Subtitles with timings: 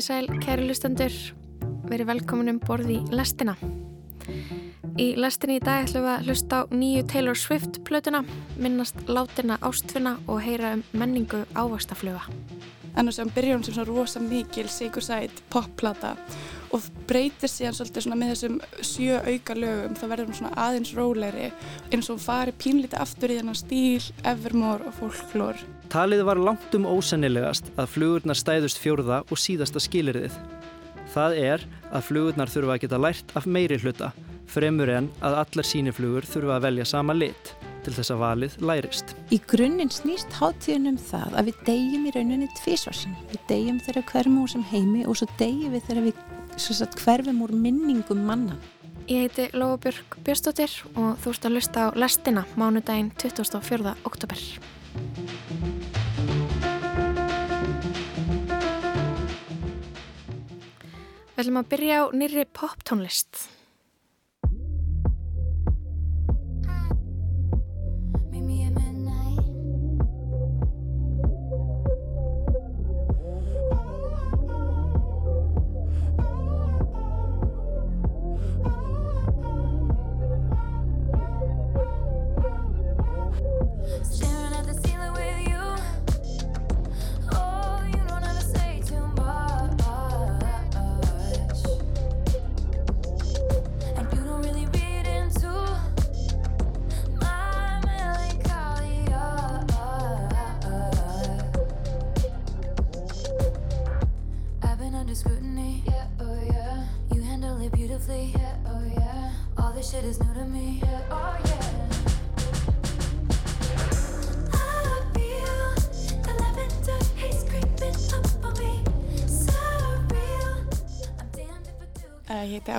[0.00, 1.16] Komiði sæl, kæri lustendur,
[1.90, 3.52] verið velkomin um borð í lestina.
[4.96, 8.22] Í lestinni í dag ætlum við að hlusta á nýju Taylor Swift plötuna,
[8.56, 12.22] minnast látina ástfinna og heyra um menningu ávastafluga.
[12.96, 16.14] En þess að byrja hún sem svona rosa mikil, sigursætt, popplata
[16.72, 20.94] og breytir síðan svolítið svona með þessum sjö auka lögum, þá verður hún svona aðeins
[20.96, 21.50] róleri
[21.90, 25.60] eins og hún fari pínlítið aftur í þennan stíl, evermore og folklór.
[25.90, 30.36] Talið var langt um ósennilegast að flugurnar stæðust fjórða og síðasta skilirðið.
[31.10, 34.12] Það er að flugurnar þurfa að geta lært af meiri hluta,
[34.46, 39.16] fremur en að allar síniflugur þurfa að velja sama lit til þess að valið lærist.
[39.34, 43.18] Í grunninn snýst hátíðin um það að við deyjum í rauninni tvísvarsin.
[43.34, 47.42] Við deyjum þegar hverjum úr sem heimi og svo deyjum við þegar við sagt, hverfum
[47.48, 48.60] úr minningum manna.
[49.10, 53.96] Ég heiti Lóabjörg Björnstóttir og þú ert að lusta á lestina mánudaginn 24.
[54.06, 54.50] oktober.
[61.40, 63.38] Við ætlum að byrja á nýri poptónlist.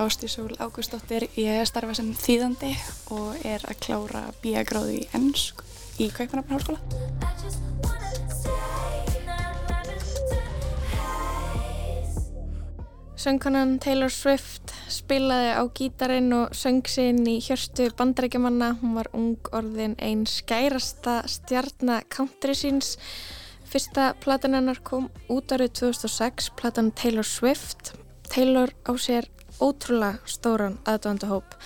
[0.02, 2.72] Ástísól Ágústóttir, ég starfa sem þýðandi
[3.14, 5.62] og er að klára bíagráðu í ennsku
[6.02, 6.80] í Kaupanarháskóla.
[13.14, 18.72] Söngkonan Taylor Swift spilaði á gítarin og söng sinn í hjörstu bandarækjumanna.
[18.80, 22.96] Hún var ung orðin einn skærasta stjarnar country síns.
[23.70, 27.94] Fyrsta platan hennar kom út árið 2006, platan Taylor Swift.
[28.26, 29.30] Taylor á sér
[29.60, 31.56] ótrúlega stóran aðdóndahóp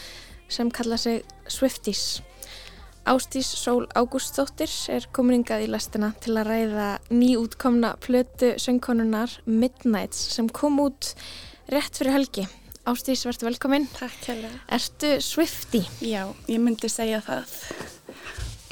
[0.49, 2.23] sem kalla sig Swifties.
[3.07, 10.49] Ástís Sól Ágústsdóttir er kominingað í lastina til að ræða nýútkomna plötu söngkonunar Midnights sem
[10.51, 11.13] kom út
[11.71, 12.47] rétt fyrir helgi.
[12.87, 13.87] Ástís, verður velkominn.
[13.95, 14.51] Takk helga.
[14.75, 15.87] Ertu Swiftie?
[16.03, 17.55] Já, ég myndi segja það.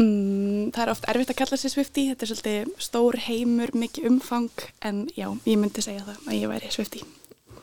[0.03, 4.09] Mm, það er oft erfitt að kalla sig Swiftie, þetta er svolítið stór heimur, mikið
[4.11, 7.07] umfang, en já, ég myndi segja það að ég væri Swiftie.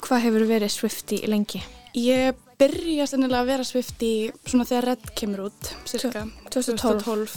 [0.01, 1.61] Hvað hefur verið Swiftie lengi?
[1.97, 6.77] Ég byrja sennilega að vera Swiftie svona þegar Red kemur út, cirka 2012.
[7.05, 7.35] 2012.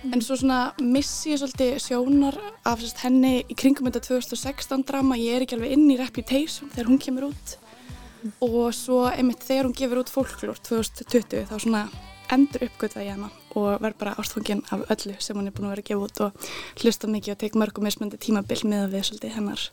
[0.00, 0.14] Mm.
[0.14, 5.18] En svo svona missi ég svolítið sjónar af sérst, henni í kringum þetta 2016 drama,
[5.20, 8.32] ég er ekki alveg inn í Reputation þegar hún kemur út mm.
[8.48, 11.84] og svo einmitt þegar hún gefur út Folklore 2020 þá svona
[12.32, 15.74] endur uppgötða ég hana og verð bara ástfangin af öllu sem hún er búin að
[15.74, 16.48] vera að gefa út og
[16.82, 19.64] hlusta mikið og teik mörgum mismöndi tímabill með að við svolítið hennar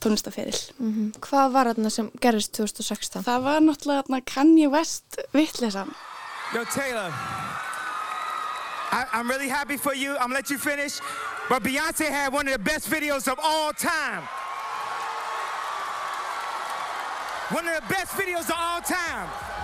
[0.00, 0.60] tónlistaferil.
[0.78, 1.20] Mm -hmm.
[1.20, 3.22] Hvað var þarna sem gerist 2016?
[3.22, 5.94] Það var náttúrulega þarna Kanye West vittlesan.
[6.54, 7.10] Yo Taylor,
[8.92, 11.00] I, I'm really happy for you, I'm gonna let you finish,
[11.48, 14.22] but Beyonce had one of the best videos of all time.
[17.50, 19.55] One of the best videos of all time.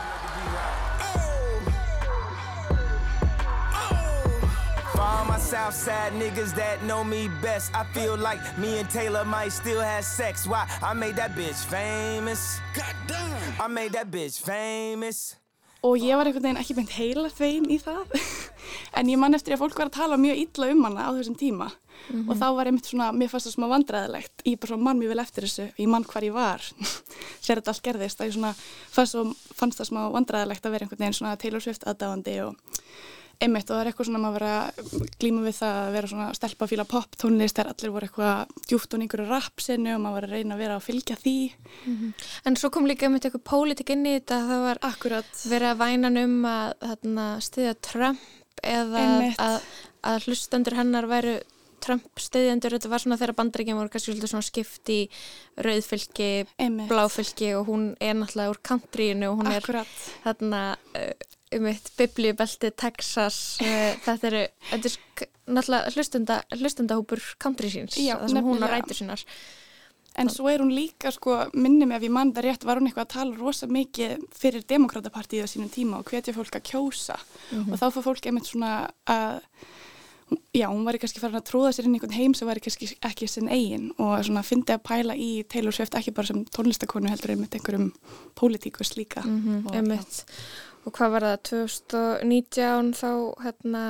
[5.52, 7.74] Southside niggas that know me best.
[7.74, 10.46] I feel like me and Taylor might still have sex.
[10.46, 10.66] Why?
[10.82, 12.58] I made that bitch famous.
[12.72, 13.60] Goddamn.
[13.60, 15.36] I made that bitch famous.
[15.84, 18.16] Og ég var einhvern veginn ekki beint heila þvein í það.
[18.96, 21.36] en ég man eftir að fólk var að tala mjög illa um hana á þessum
[21.36, 21.68] tíma.
[21.68, 22.28] Mm -hmm.
[22.30, 24.34] Og þá var einmitt svona, mér fannst það smá vandræðilegt.
[24.48, 25.66] Ég bara svona mann mjög vel eftir þessu.
[25.76, 26.60] Ég mann hvar ég var.
[27.44, 28.18] Sér þetta allt gerðist.
[28.18, 28.54] Það ég svona
[28.88, 29.16] fannst,
[29.52, 32.56] fannst það smá vandræðilegt að vera einhvern veginn svona Taylor Swift aðdáðandi og
[33.42, 36.86] einmitt og það er eitthvað svona maður vera glíma við það að vera svona stelpafíla
[36.88, 40.56] pop tónlist þegar allir voru eitthvað djúft og einhverju rapsinu og maður var að reyna
[40.56, 42.12] að vera að fylgja því mm -hmm.
[42.44, 45.32] En svo kom líka einmitt eitthvað pólitik inn í þetta það var Akkurat.
[45.46, 48.20] verið að vænan um að þarna, stiðja Trump
[48.62, 49.60] eða að,
[50.02, 51.40] að hlustendur hennar væru
[51.82, 55.00] Trump stiðjandur, þetta var svona þegar bandreikin voru kannski svona skipt í
[55.58, 56.46] rauðfylki,
[56.88, 59.86] bláfylki og hún er náttúrulega úr countryinu og hún Akkurat.
[59.86, 60.62] er þarna
[61.58, 63.40] um eitt biblíubelti Texas
[64.06, 69.26] þetta eru, þetta er náttúrulega hlustenda, hlustendahópur country síns það sem hún á rætur sínar.
[70.20, 72.88] En svo er hún líka, sko, minni mig ef ég mann það rétt, var hún
[72.90, 77.16] eitthvað að tala rosa mikið fyrir demokratapartíða sínum tíma og hvetja fólk að kjósa.
[77.62, 78.74] Og þá fór fólk einmitt svona
[79.08, 79.38] að,
[80.52, 82.90] já, hún var kannski farin að tróða sér inn í einhvern heim sem var kannski
[83.08, 87.08] ekki sinn eigin og svona fyndi að pæla í Taylor Swift ekki bara sem tónlistakonu
[87.08, 87.88] heldur einmitt einhverjum
[88.36, 89.24] pólitíkus líka.
[89.24, 90.26] Mm og, Einmitt.
[90.82, 93.10] Og hvað var það, 2019 þá
[93.44, 93.82] hérna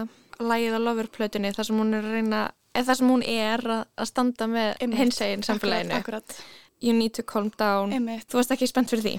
[0.43, 2.43] lægið á Loverplötunni þar sem hún er að reyna,
[2.75, 5.97] eða þar sem hún er að, standa með hinsegin samfélaginu.
[6.01, 6.59] Akkurat, akkurat.
[6.83, 7.93] You need to calm down.
[7.95, 8.25] Einmitt.
[8.27, 9.13] Þú varst ekki spennt fyrir því?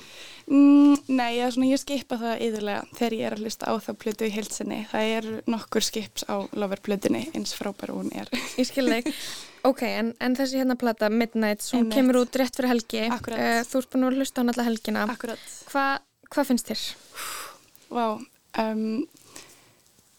[0.51, 4.27] Mm, nei, ég, ég skipa það yðurlega þegar ég er að hlusta á það plötu
[4.27, 4.79] í heilsinni.
[4.91, 8.27] Það er nokkur skips á loverplötunni eins frábær hún er.
[8.59, 9.07] Ég skil þig.
[9.63, 11.95] Ok, en, en þessi hérna plata, Midnight, hún Einmitt.
[11.95, 13.05] kemur út rétt fyrir helgi.
[13.07, 15.07] Eh, þú ert búin að hlusta á hann alla helgina.
[15.15, 15.47] Akkurat.
[15.71, 15.87] Hva,
[16.35, 16.83] hvað finnst þér?
[17.93, 18.07] Vá,
[18.63, 18.83] um,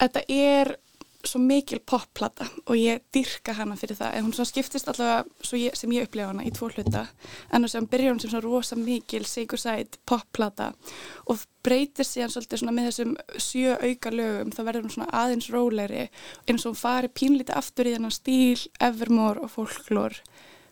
[0.01, 0.77] þetta er
[1.25, 4.17] svo mikil popplata og ég dyrka hana fyrir það.
[4.17, 5.25] En hún skiptist allavega
[5.59, 7.07] ég, sem ég upplifa hana í tvo hluta.
[7.51, 10.73] En þess að byrja hún sem svona rosa mikil sigursæt popplata
[11.31, 14.53] og breytir síðan svolítið svona með þessum sjö auka lögum.
[14.53, 16.07] þá verður hún svona aðeins róleri
[16.45, 20.21] eins og hún fari pínlítið aftur í þennan stíl, Evermore og Folklore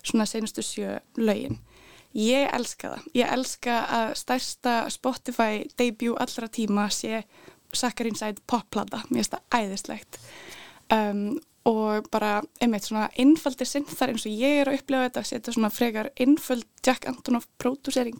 [0.02, 1.58] svona senustu sjö lögin.
[2.18, 3.06] Ég elska það.
[3.16, 7.22] Ég elska að stærsta Spotify debut allra tíma sé
[7.72, 9.00] Sucker Inside popplata.
[9.08, 10.20] Mér finnst það æðislegt.
[10.92, 15.54] Um, og bara einmitt svona innfaldir synþar eins og ég er að upplefa þetta setja
[15.54, 18.18] svona frekar innföld Jack Antonoff pródúsering.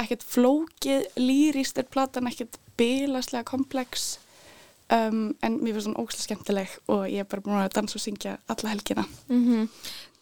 [0.00, 4.18] Ekkert flókið, lýrist er platan, ekkert bilaslega komplex.
[4.92, 8.02] Um, en mér finnst það ógslag skemmtileg og ég er bara búin að dansa og
[8.04, 9.04] syngja alla helgina.
[9.32, 9.68] Mm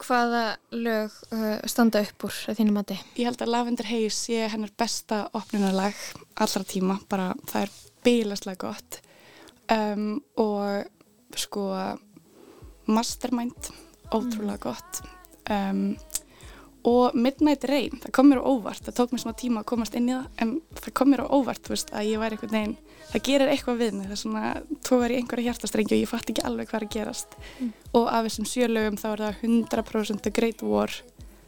[0.02, 2.96] Hvaða lög uh, standa upp úr að þínu mati?
[3.14, 5.94] Ég held að Lavender Haze sé hennar besta opnunarlag
[6.34, 7.70] allra tíma, bara það er
[8.02, 8.98] bílaslega gott
[9.70, 11.68] um, og sko
[12.90, 13.70] Mastermind,
[14.10, 15.02] ótrúlega gott
[15.50, 15.94] um,
[16.88, 19.98] og Midnight Rain, það kom mér á óvart það tók mér svona tíma að komast
[19.98, 22.56] inn í það en það kom mér á óvart, þú veist, að ég væri einhvern
[22.58, 22.78] veginn
[23.12, 24.50] það gerir eitthvað við mig, það er svona
[24.86, 27.36] tógar í einhverja hjartastrengi og ég fatt ekki alveg hvað er að gerast.
[27.92, 30.94] Og af þessum sjölögum þá er það 100% The Great War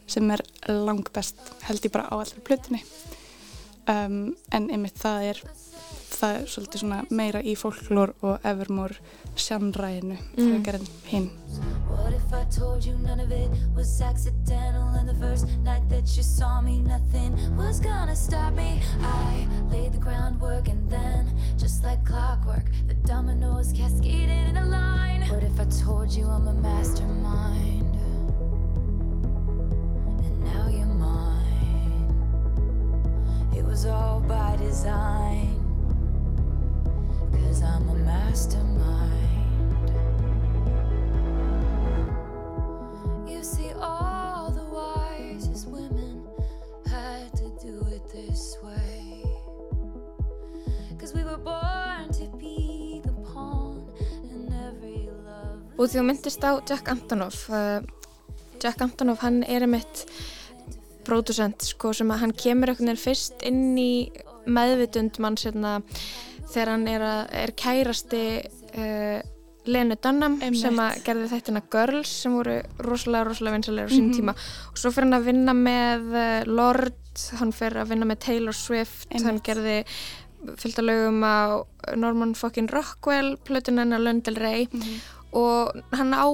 [0.05, 2.83] sem er langt best held ég bara á allri plötunni.
[3.89, 5.41] Um, en einmitt það er
[6.15, 8.95] það er svolítið svona meira í folklór og evermore
[9.35, 10.47] sjanræðinu Mm.
[10.63, 11.29] frekar en hinn.
[11.89, 16.07] What if I told you none of it was accidental and the first night that
[16.17, 18.81] you saw me nothing was gonna stop me?
[19.01, 25.21] I laid the groundwork and then just like clockwork the dominoes cascaded in a line.
[25.29, 27.95] What if I told you I'm a mastermind?
[30.25, 32.07] And now you're mine.
[33.55, 35.64] It was all by design
[55.85, 57.83] Og því þú myndist á Jack Antonoff uh,
[58.57, 60.05] Jack Antonoff hann er einmitt
[61.05, 64.07] pródusent sko sem að hann kemur einhvern veginn fyrst inn í
[64.47, 65.77] meðvitund mann sérna
[66.51, 68.25] þegar hann er, að, er kærasti
[68.77, 69.21] uh,
[69.65, 70.61] Lenu Dunham Einmitt.
[70.61, 74.35] sem gerði þættina Girls sem voru rosalega, rosalega vinsalega á sínum tíma.
[74.69, 77.01] Og svo fyrir hann að vinna með uh, Lord,
[77.39, 79.45] hann fyrir að vinna með Taylor Swift, hann Einmitt.
[79.47, 79.77] gerði
[80.61, 81.65] fylgta lögum á
[81.97, 84.67] Norman fucking Rockwell, plötun hennar Lundel Rey.
[85.33, 86.29] Og hann á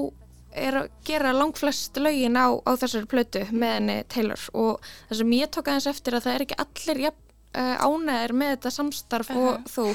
[0.52, 4.42] er að gera langflest lögin á, á þessari plötu með henni Taylor.
[4.52, 8.54] Og það sem ég tók aðeins eftir að það er ekki allir jafn, ánæðir með
[8.56, 9.88] þetta samstarf og þú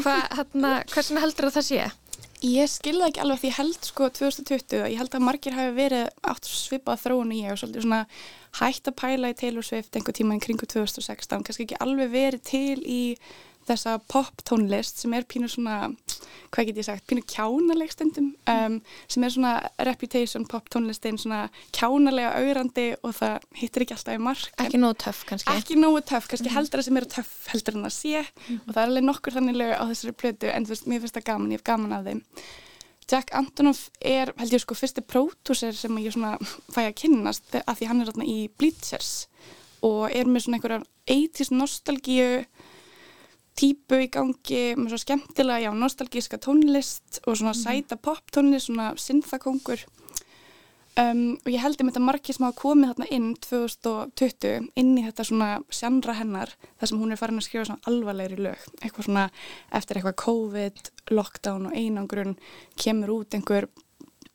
[0.00, 0.72] Hva, hérna,
[1.22, 1.84] heldur að það sé?
[2.44, 6.10] Ég skilða ekki alveg því ég held sko 2020 ég held að margir hafi verið
[6.28, 8.00] átt svipað þróun í ég og svolítið svona
[8.58, 12.44] hægt að pæla í Taylor Swift einhver tíma í kringu 2016 kannski ekki alveg verið
[12.50, 13.00] til í
[13.68, 15.76] þessa pop tónlist sem er pínu svona,
[16.54, 18.76] hvað get ég sagt, pínu kjánaleg stundum um,
[19.10, 19.52] sem er svona
[19.88, 21.44] reputation pop tónlistin svona
[21.74, 25.54] kjánalega augrandi og það hittir ekki alltaf í mark en- Ekki nóg töff kannski.
[25.58, 28.24] Ekki nógu töff, kannski heldur það sem eru töff heldur en að sé.
[28.58, 31.18] Og það er alveg nokkur þannig lög á þessari plötu en þú veist, mér finnst
[31.18, 32.22] það gaman, ég hef gaman af þeim.
[33.10, 36.38] Jack Antonoff er, held ég sko, fyrsti pródúser sem ég svona
[36.72, 39.26] fæ að kynnast af því hann er þarna í Bleachers
[39.84, 42.46] og er með svona einhverjar 80s nostalgíu
[43.58, 48.92] típu í gangi með svo skemmtilega, já, nostalgíska tónlist og svona sæta pop tónlist, svona
[48.98, 49.84] synthakongur
[51.00, 55.04] um, og ég held um þetta margir sem hafa komið þarna inn 2020 inn í
[55.06, 58.66] þetta svona sjandra hennar þar sem hún er farin að skrifa svona alvarlegri lög.
[58.80, 59.24] Eitthvað svona
[59.74, 62.36] eftir eitthvað COVID, lockdown og einangrun
[62.80, 63.68] kemur út einhver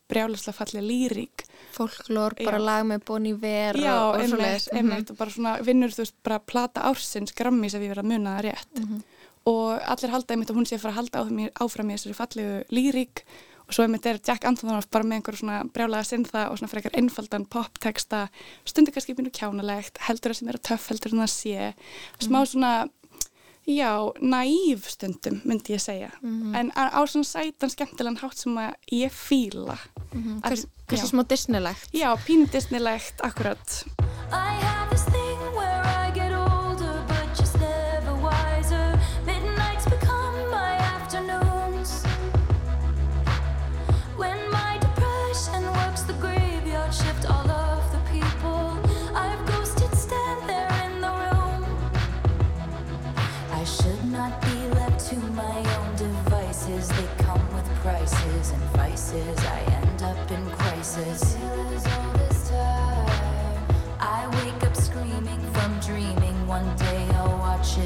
[0.10, 1.49] brjálaslega fallið lýrík
[1.80, 4.68] Folklór, bara lag með Bon Iver Já, og, og einmitt, svoleiðis.
[4.72, 4.78] Mhm.
[4.82, 8.12] einmitt og bara svona vinnur þú veist bara plata ársins grammis ef ég verið að
[8.14, 9.04] muna það rétt Mhm.
[9.50, 11.96] og allir halda einmitt að hún sé að fara að halda áfram í, áfram í
[11.96, 13.24] þessari fallegu lýrík
[13.70, 16.92] og svo einmitt er Jack Antonoff bara með einhver svona brjálega sinnða og svona frekar
[16.98, 18.28] einfaldan popteksta,
[18.66, 21.74] stundir kannski pínu kjánalegt, heldur það sem er að töff heldur það sé,
[22.20, 22.48] smá Mhm.
[22.50, 22.90] svona
[23.70, 26.56] já, naív stundum myndi ég segja, Mhm.
[26.56, 29.78] en á, á svona sætan skemmtilegan hátt sem að ég fíla
[30.42, 31.10] Hvers- Hversu já.
[31.12, 31.90] smá Disneylegt.
[31.94, 33.86] Já, pínudisnilegt, akkurat
[34.32, 35.19] I have this thing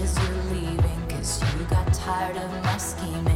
[0.02, 1.08] As you're leaving.
[1.08, 3.33] Cause you got tired of my scheming.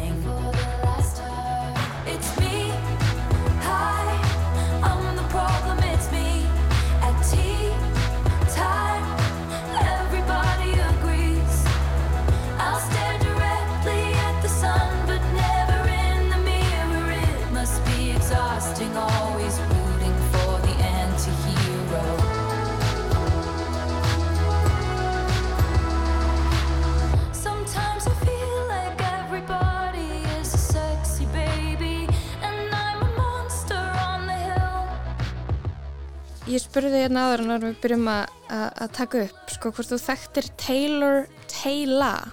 [36.48, 39.98] Ég spurði hérna áður en við byrjum að, að, að taka upp sko hvort þú
[40.00, 41.18] þekktir Taylor
[41.52, 42.30] Taylor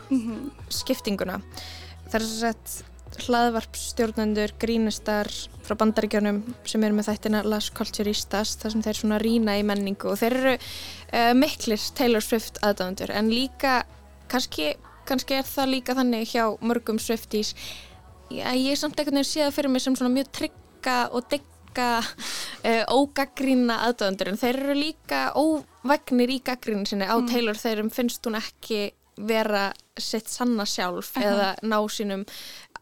[0.71, 1.41] skiptinguna.
[2.07, 5.31] Það er svo sett hlaðvarpstjórnendur, grínistar
[5.67, 10.11] frá bandaríkjónum sem eru með þættina Las Culturistas þar sem þeir svona rýna í menningu
[10.13, 13.81] og þeir eru uh, miklir Taylor Swift aðdándur en líka
[14.31, 14.75] kannski,
[15.11, 17.55] kannski er það líka þannig hjá mörgum Swifties.
[18.31, 21.27] Já, ég er samt einhvern veginn séð það fyrir mig sem svona mjög trygga og
[21.75, 27.91] digga uh, ógaggrína aðdöðundur en þeir eru líka óvegnir í gaggrínu sinni á Taylor þegar
[27.91, 32.25] finnst hún ekki vera sitt sanna sjálf eða ná sínum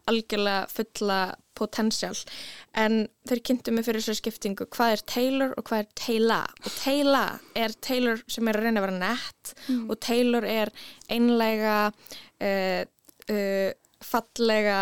[0.09, 1.17] algjörlega fulla
[1.55, 2.15] potential.
[2.75, 4.65] En þeir kynntu mig fyrir þessu skiptingu.
[4.73, 6.55] Hvað er Taylor og hvað er Taylor?
[6.65, 9.53] Og Taylor er Taylor sem er að reyna að vera nett
[9.87, 10.73] og Taylor er
[11.13, 12.83] einlega uh,
[13.29, 13.69] uh,
[14.03, 14.81] fallega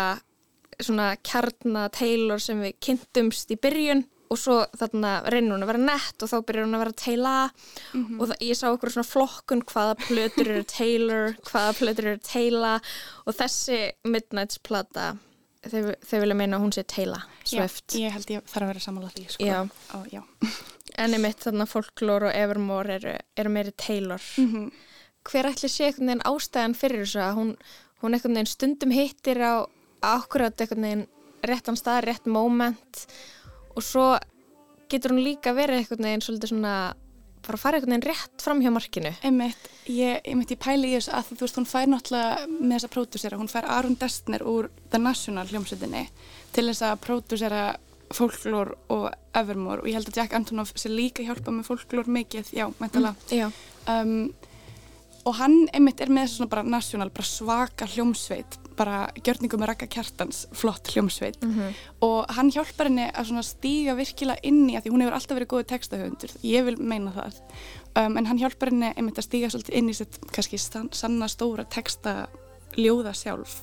[0.88, 5.82] svona kjarna Taylor sem við kynntumst í byrjun og svo þarna reynir hún að vera
[5.82, 7.50] nett og þá byrjar hún að vera Taylor
[8.18, 12.94] og það, ég sá okkur svona flokkun hvaða plötur eru Taylor, hvaða plötur eru Taylor
[13.26, 15.10] og þessi Midnight's plata
[15.68, 18.72] þau, þau vilja meina að hún sé Taylor Swift Já, ég held ég þarf að
[18.72, 19.44] vera samanlega því sko.
[19.44, 19.60] Já.
[19.92, 20.22] Ó, já.
[21.04, 24.72] en einmitt þarna Folklore og Evermore eru, eru meiri Taylor Mhm.
[25.28, 27.52] hver ætli sé einhvern veginn ástæðan fyrir þessu að hún,
[28.02, 29.68] hún einhvern veginn stundum hittir á
[30.02, 31.06] akkurat einhvern veginn
[31.46, 33.06] réttan stað, rétt moment.
[33.76, 34.06] Og svo
[34.92, 36.74] getur hún líka verið einhvern veginn svolítið svona
[37.42, 39.14] bara að fara einhvern veginn rétt fram hjá markinu.
[39.26, 42.92] Einmitt, ég, einmitt ég pæli í þessu að þú veist, hún fær náttúrulega með þessa
[42.92, 46.04] pródúsera, hún fær Aron Destner úr The National hljómsveitinni
[46.54, 47.64] til þess að pródúsera
[48.12, 49.82] Folklore og Evermore.
[49.82, 53.16] Og ég held að Jack Antonoff sé líka hjálpa með Folklore mikið, já, mæntalega.
[53.32, 53.48] Já,
[53.86, 54.30] Um,
[55.26, 59.72] og hann einmitt er með þessu svona bara national, bara svaka hljómsveit, bara gjörningum með
[59.72, 61.38] rakka kjartans, flott hljómsveit.
[62.04, 65.38] Og hann hjálpar henni að svona stíga virkilega inn í að því hún hefur alltaf
[65.38, 67.40] verið góðið textahöfundur, ég vil meina það.
[67.92, 71.28] Um, en hann hjálpar henni einmitt að stíga svolítið inn í sitt kannski sann, sanna
[71.28, 72.28] stóra texta
[72.78, 73.58] ljóða sjálf.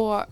[0.00, 0.24] Og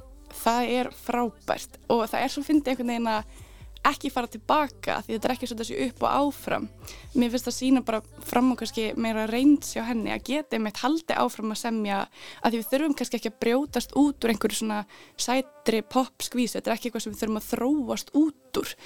[0.44, 1.78] það er frábært.
[1.92, 3.44] Og það er svo fyndið einhvern veginn að
[3.90, 6.68] ekki fara tilbaka því þetta er ekki svo þessi upp og áfram.
[7.14, 10.82] Mér finnst það sína bara fram og kannski meira reyns hjá henni að geta einmitt
[10.82, 12.00] haldi áfram að semja
[12.42, 14.80] að því við þurfum kannski ekki að brjótast út úr einhverju svona
[15.16, 18.76] sætri pop skvísu, þetta er ekki eitthvað sem við þurfum að þróast út úr.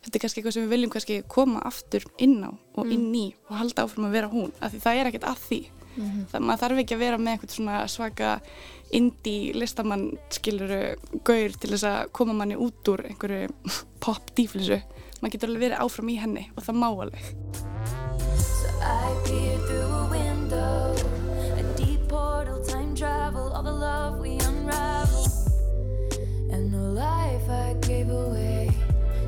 [0.00, 3.26] Þetta er kannski eitthvað sem við viljum kannski koma aftur inn á og inn í
[3.50, 5.60] og halda áfram að vera hún, af því það er ekkert að því
[5.96, 8.34] það maður þarf ekki að vera með eitthvað svona svaka
[8.96, 10.80] indie listamann skiluru
[11.26, 13.50] gaur til þess að koma manni út úr einhverju
[14.04, 14.80] pop dýflisu
[15.20, 17.34] maður getur alveg verið áfram í henni og það má alveg
[18.40, 20.94] So I peered through a window,
[21.60, 25.26] a deep portal, time travel, all the love we unravel,
[26.52, 28.70] and the life I gave away.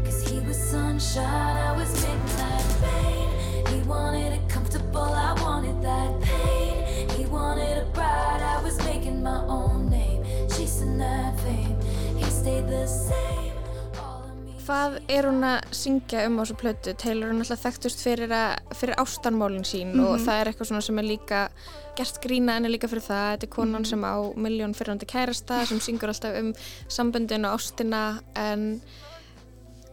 [0.05, 3.29] Cause he was sunshine, I was midnight rain.
[3.69, 7.09] He wanted it comfortable, I wanted that pain.
[7.19, 11.77] He wanted a bride, I was making my own name, chasing that fame.
[12.17, 13.53] He stayed the same.
[14.01, 14.55] All of me.
[14.67, 16.95] Hvað er hún að syngja um á þessu plötu?
[16.97, 20.25] Taylor er náttúrulega þekktust fyrir, að, fyrir ástanmálinn sín og Mhm.
[20.27, 21.49] það er eitthvað svona sem er líka
[21.97, 23.37] gert grína en er líka fyrir það.
[23.37, 23.87] Þetta er konan Mhm.
[23.87, 26.55] sem á miljón fyrirhandi kærasta sem syngur alltaf um
[26.89, 28.81] samböndin og ástina en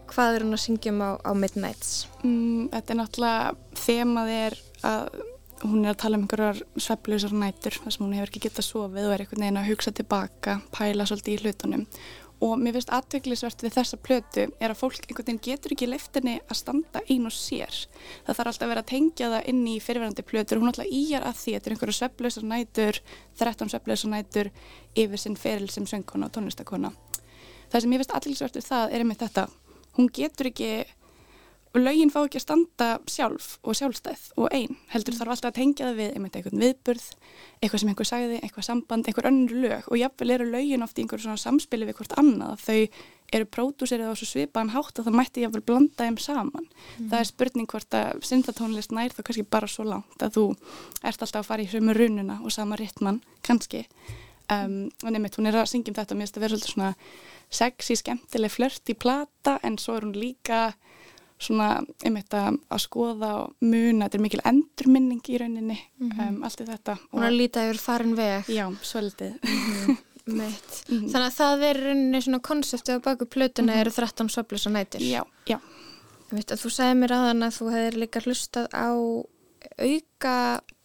[0.07, 2.07] hvað er hún að syngja um á, á Midnights?
[2.23, 5.19] Mm, þetta er náttúrulega, þemað er að
[5.65, 9.09] hún er að tala um einhverjar sveflausar nætur þar sem hún hefur ekki getað sofið
[9.09, 11.85] og er einhvern veginn að hugsa tilbaka, pæla svolítið í hlutunum.
[12.39, 16.37] Og mér finnst aðviklisvert við þessa plötu er að fólk einhvern veginn getur ekki leiftinni
[16.45, 17.81] að standa ein og sér.
[18.23, 21.27] Það þarf alltaf að vera að tengja það inn í fyrirverandi plötur hún alltaf íjar
[21.27, 23.01] að því, þetta er einhverjar sveflausar nætur
[23.43, 24.51] 13 sveflausar nætur
[24.95, 26.93] yfir sinn feril sem söngkona og tónlistakona
[27.69, 29.45] það sem ég finnst aðviklisvert við það er einmitt þetta.
[29.97, 30.71] Hún getur ekki
[31.77, 34.77] lögin fá ekki að standa sjálf og sjálfstæð og ein.
[34.89, 37.05] Heldur þarf alltaf að tengja það við einmitt einhvern viðburð,
[37.59, 39.89] eitthvað sem einhver sagði eitthvað samband, einhver önnur lög.
[39.91, 42.63] Og jafnvel eru lögin oft í einhverju svona samspili við hvort annað.
[42.65, 42.79] Þau
[43.37, 46.65] eru pródúserið á svo svipaðan hátt að það mætti jafnvel blanda þeim saman.
[46.97, 50.45] Það er spurning hvort að syndatónlist nær þá kannski bara svo langt að þú
[51.03, 53.85] ert alltaf að fara í sömu rununa og sama ritman, kannski.
[54.49, 56.93] Um, og nefnitt, hún er að syngja um þetta mér finnst að vera svolítið svona
[57.53, 60.71] sexy, skemmtileg flört í plata en svo er hún líka
[61.39, 61.69] svona
[62.05, 66.67] einmitt að, að skoða og muna, þetta er mikil endurminning í rauninni, um, allt í
[66.67, 68.49] þetta Hún er að líta yfir farin veg.
[68.51, 69.39] Já, svolítið
[70.29, 70.75] Mitt.
[70.89, 71.07] Mhm.
[71.09, 75.01] Þannig að það er í rauninni svona konseptið á baku plötuna eru 13 söflisa nætur.
[75.05, 75.57] Já, já,
[76.29, 78.89] þú sagði mér aðan að þú hefðir líka hlustað á
[79.79, 80.35] auka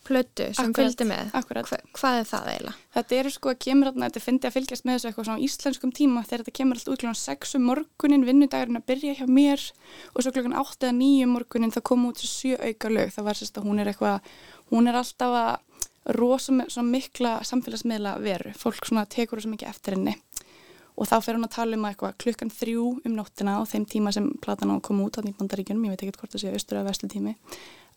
[0.05, 1.31] plötu sem Akkurat, fylgdi með.
[1.33, 2.75] Hva, hvað er það eiginlega?
[2.95, 5.93] Þetta eru sko að kemur þarna, þetta fyndi að fylgjast með þessu eitthvað svona íslenskum
[5.97, 9.67] tíma þegar þetta kemur alltaf út klokkan 6 um morgunin, vinnudagurinn að byrja hjá mér
[10.13, 13.15] og svo klokkan 8 eða 9 um morgunin það kom út þessu sjö auka lög,
[13.17, 14.33] það var sérst að hún er eitthvað,
[14.73, 19.71] hún er alltaf að rosa með svona mikla samfélagsmiðla veru, fólk svona tekur þessu mikið
[19.71, 20.19] eftir henni.
[20.95, 23.87] Og þá fer hún að tala um að eitthvað klukkan þrjú um nóttina á þeim
[23.91, 26.53] tíma sem platan á að koma út á Nýbandaríkjunum, ég veit ekki hvort það sé
[26.55, 27.33] austur eða vestu tími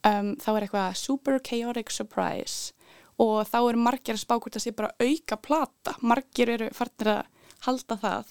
[0.07, 2.73] um, þá er eitthvað super chaotic surprise.
[3.17, 7.09] Og þá eru margir að spá hvort það sé bara auka plata, margir eru farnir
[7.15, 7.23] að
[7.65, 8.27] halda það.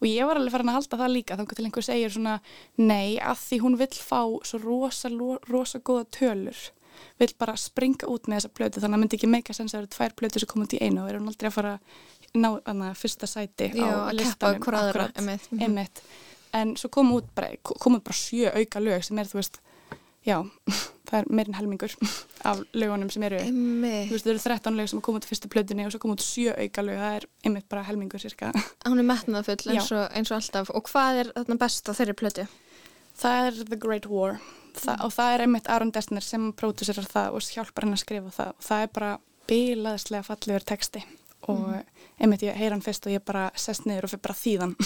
[0.00, 2.32] Og ég var alveg farin að halda það líka þannig til einhver segir svona
[2.80, 5.10] nei að því hún vill fá svo rosa,
[5.46, 6.58] rosa góða tölur.
[7.22, 9.76] Vill bara springa út með þessa plötu þannig að það myndi ekki meika sens að
[9.76, 11.76] það eru tvær plötu sem kom út í einu og er hún aldrei að fara
[11.76, 14.60] að ná hana, fyrsta sæti Já, á að listanum.
[14.66, 15.16] hvor aðra, Akkúrat.
[15.22, 15.46] einmitt.
[15.52, 15.62] Mhm.
[15.68, 16.02] einmitt.
[16.52, 19.60] En svo kom út bara, kom út bara sjö auka lög sem er þú veist
[20.26, 20.36] já,
[21.08, 21.94] það er meirinn helmingur
[22.48, 24.12] af lögunum sem eru þú Einmitt.
[24.12, 26.54] veist, það eru 13 lög sem kom út fyrstu plötunni og svo kom út sjö
[26.54, 28.52] auka lög, það er einmitt bara helmingur cirka.
[28.88, 30.72] Hún er metnaðfull eins og, eins og alltaf.
[30.74, 32.46] Og hvað er þarna best á þeirri plötu?
[33.20, 34.38] Það er The Great War.
[34.70, 38.30] Þa, og það er einmitt Aron Destner sem pródúserar það og hjálpar henn að skrifa
[38.36, 38.52] það.
[38.54, 39.08] Og það er bara
[39.50, 41.02] bilaðislega fallegur texti.
[41.50, 41.64] Og
[42.20, 44.76] einmitt ég heyr hann fyrst og ég bara sest niður og fyrir bara þýðan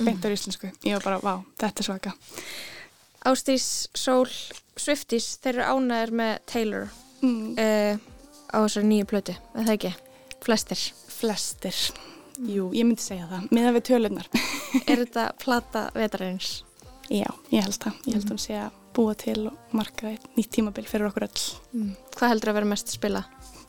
[0.00, 2.12] beintur íslensku, ég var bara, vá, þetta er svaka
[3.28, 4.28] Ástís, Sól,
[4.80, 6.86] Swifties, þeir eru ánæður með Taylor
[7.20, 7.50] mm.
[7.60, 7.98] uh,
[8.48, 9.90] á þessari nýju plötu, er það ekki?
[10.40, 10.84] Flestir.
[11.20, 11.76] Flestir,
[12.48, 14.28] jú, ég myndi segja það miða við tölunar
[14.90, 16.62] Er þetta plata vetarins?
[17.12, 20.86] Já, ég held það, ég held hún sé að búa til og marka nýtt tímabil
[20.88, 21.44] fyrir okkur öll
[21.76, 21.92] Mm.
[22.16, 23.20] Hvað heldur að vera mest spila?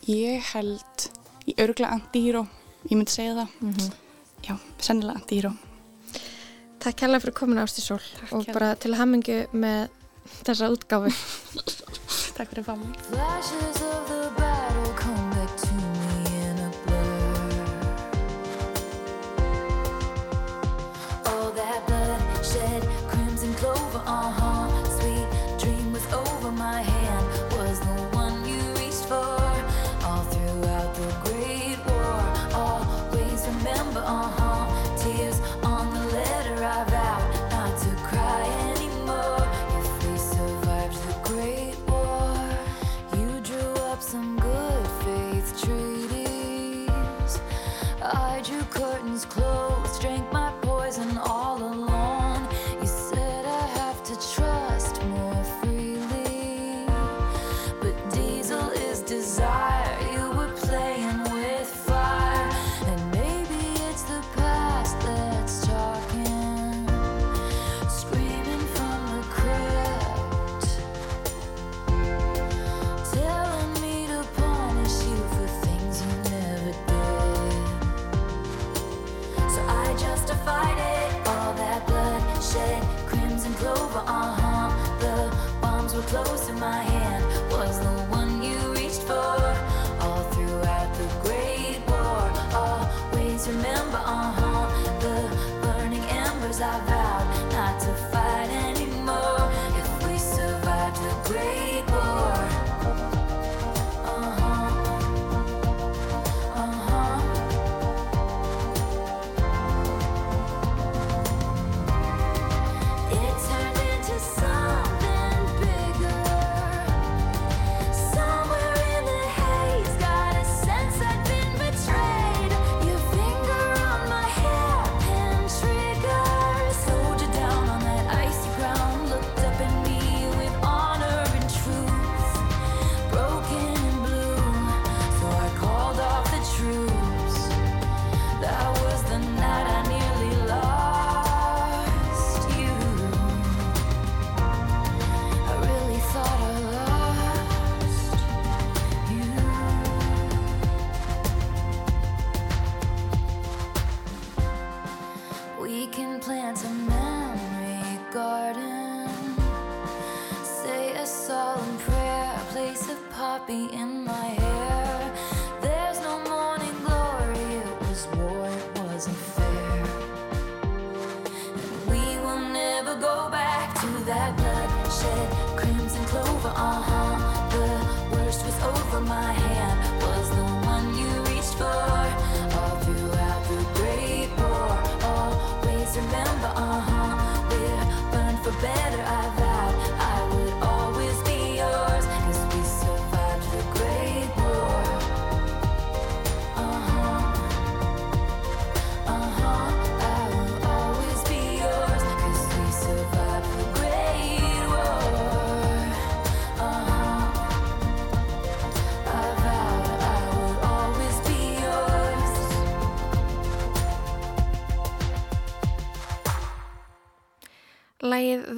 [0.10, 1.04] Ég held
[1.46, 2.46] í örgla Andíró,
[2.88, 3.92] ég myndi segja það Mhm.
[4.48, 5.52] Já, sennilega Andíró
[6.82, 8.02] Takk kærlega fyrir komin Ástís Sól.
[8.34, 9.90] Og bara til hammingu með
[10.48, 11.14] þessa útgáfu.
[12.38, 14.41] Takk fyrir að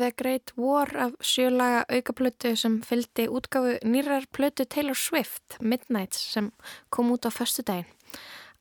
[0.03, 6.51] The Great War af sjölaga aukaplötu sem fylgdi útgáfu nýrar plötu Taylor Swift, Midnights, sem
[6.89, 7.87] kom út á föstu daginn.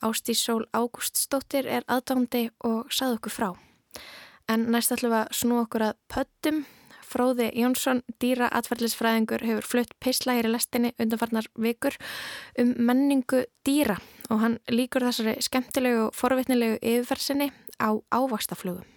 [0.01, 3.49] Ástí Sól Ágústsdóttir er aðdándi og sagði okkur frá.
[4.47, 6.63] En næst ætlum við að snú okkur að pöttum.
[7.11, 11.99] Fróði Jónsson, dýra atverðlisfræðingur, hefur flutt pislægir í lestinni undanfarnar vikur
[12.55, 13.99] um menningu dýra
[14.31, 17.51] og hann líkur þessari skemmtilegu og forvitnilegu yfirfersinni
[17.83, 18.92] á ávakstaflugum.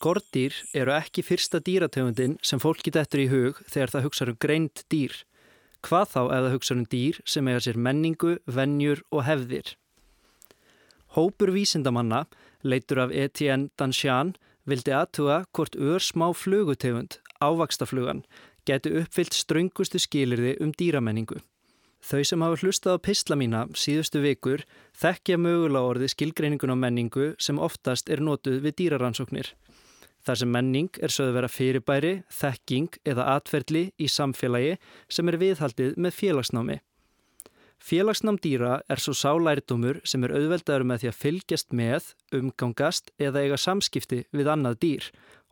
[0.00, 4.80] Skordýr eru ekki fyrsta dýrategundin sem fólki dettur í hug þegar það hugsa um greind
[4.88, 5.12] dýr.
[5.84, 9.74] Hvað þá ef það hugsa um dýr sem eiga sér menningu, vennjur og hefðir.
[11.18, 12.22] Hópur vísindamanna,
[12.64, 14.32] leitur af Etienne Dansjan,
[14.64, 18.24] vildi aðtuga hvort ör smá flugutegund, ávakstaflugan,
[18.64, 21.42] geti uppfyllt ströngustu skilirði um dýramenningu.
[22.00, 24.64] Þau sem hafa hlustað á pistla mína síðustu vikur
[24.96, 29.52] þekkja mögulega orði skilgreiningun á menningu sem oftast er notuð við dýraransóknir.
[30.26, 34.76] Þar sem menning er sögðu vera fyrirbæri, þekking eða atferðli í samfélagi
[35.08, 36.78] sem er viðhaldið með félagsnámi.
[37.80, 43.46] Félagsnám dýra er svo sálærdumur sem er auðveldaður með því að fylgjast með, umgangast eða
[43.46, 45.06] eiga samskipti við annað dýr,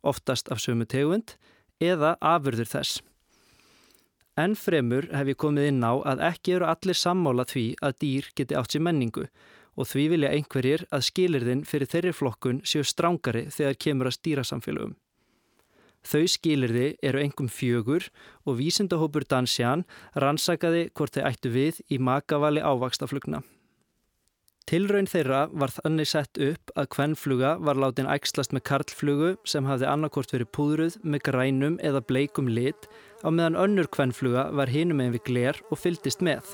[0.04, 1.38] oftast af sömu tegund
[1.80, 3.00] eða afurður þess.
[4.38, 8.28] Enn fremur hef ég komið inn á að ekki eru allir sammála því að dýr
[8.36, 9.24] geti átt sér menningu
[9.78, 14.96] og því vilja einhverjir að skilirðin fyrir þeirri flokkun séu strángari þegar kemur að stýrasamfélögum.
[16.08, 18.08] Þau skilirði eru engum fjögur
[18.46, 19.84] og vísindahópur Dansjan
[20.16, 23.42] rannsakaði hvort þeir ættu við í makavali ávakstaflugna.
[24.68, 29.88] Tilraun þeirra var þannig sett upp að kvennfluga var látin ægslast með karlflugu sem hafði
[29.88, 32.88] annarkort verið púðruð með grænum eða bleikum lit
[33.24, 36.52] á meðan önnur kvennfluga var hinum einn við gler og fyldist með.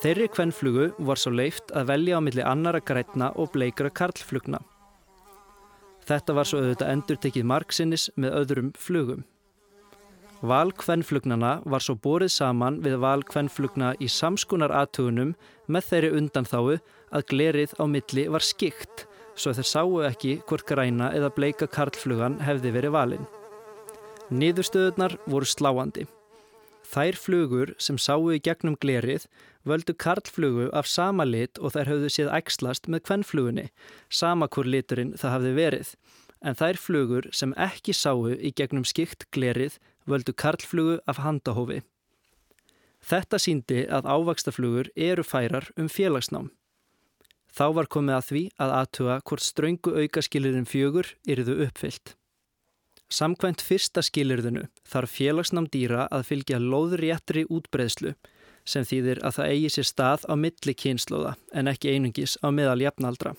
[0.00, 4.62] Þeirri kvennflugu var svo leift að velja á milli annara grætna og bleikra karlflugna.
[6.08, 9.26] Þetta var svo auðvitað endur tekið marksinnis með öðrum flugum.
[10.40, 15.34] Val kvennflugnana var svo borið saman við val kvennflugna í samskunar aðtugunum
[15.68, 19.04] með þeirri undanþáu að glerið á milli var skikt
[19.36, 23.28] svo þeir sáu ekki hvort græna eða bleika karlflugan hefði verið valinn.
[24.30, 26.06] Niðurstöðunar voru sláandi.
[26.90, 29.28] Þær flugur sem sáu í gegnum glerið
[29.68, 33.66] völdu karlflugu af sama lit og þær höfðu séð ægslast með kvennflugunni,
[34.10, 35.92] sama hvort liturinn það hafði verið.
[36.42, 39.78] En þær flugur sem ekki sáu í gegnum skikt glerið
[40.10, 41.82] völdu karlflugu af handahófi.
[43.00, 46.50] Þetta síndi að ávakstaflugur eru færar um félagsnám.
[47.54, 52.16] Þá var komið að því að aðtuga hvort ströngu aukaskilirinn fjögur yrðu uppfyllt.
[53.10, 58.14] Samkvæmt fyrsta skilirðinu þarf félagsnám dýra að fylgja lóðréttri útbreðslu
[58.70, 62.78] sem þýðir að það eigi sér stað á milli kynnslóða en ekki einungis á meðal
[62.84, 63.34] jafnaldra.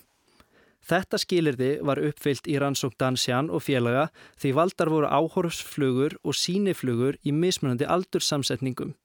[0.82, 4.08] Þetta skilirði var uppfyllt í rannsók Dansjan og félaga
[4.42, 8.96] því valdar voru áhorfsflugur og síniflugur í mismunandi aldursamsetningum.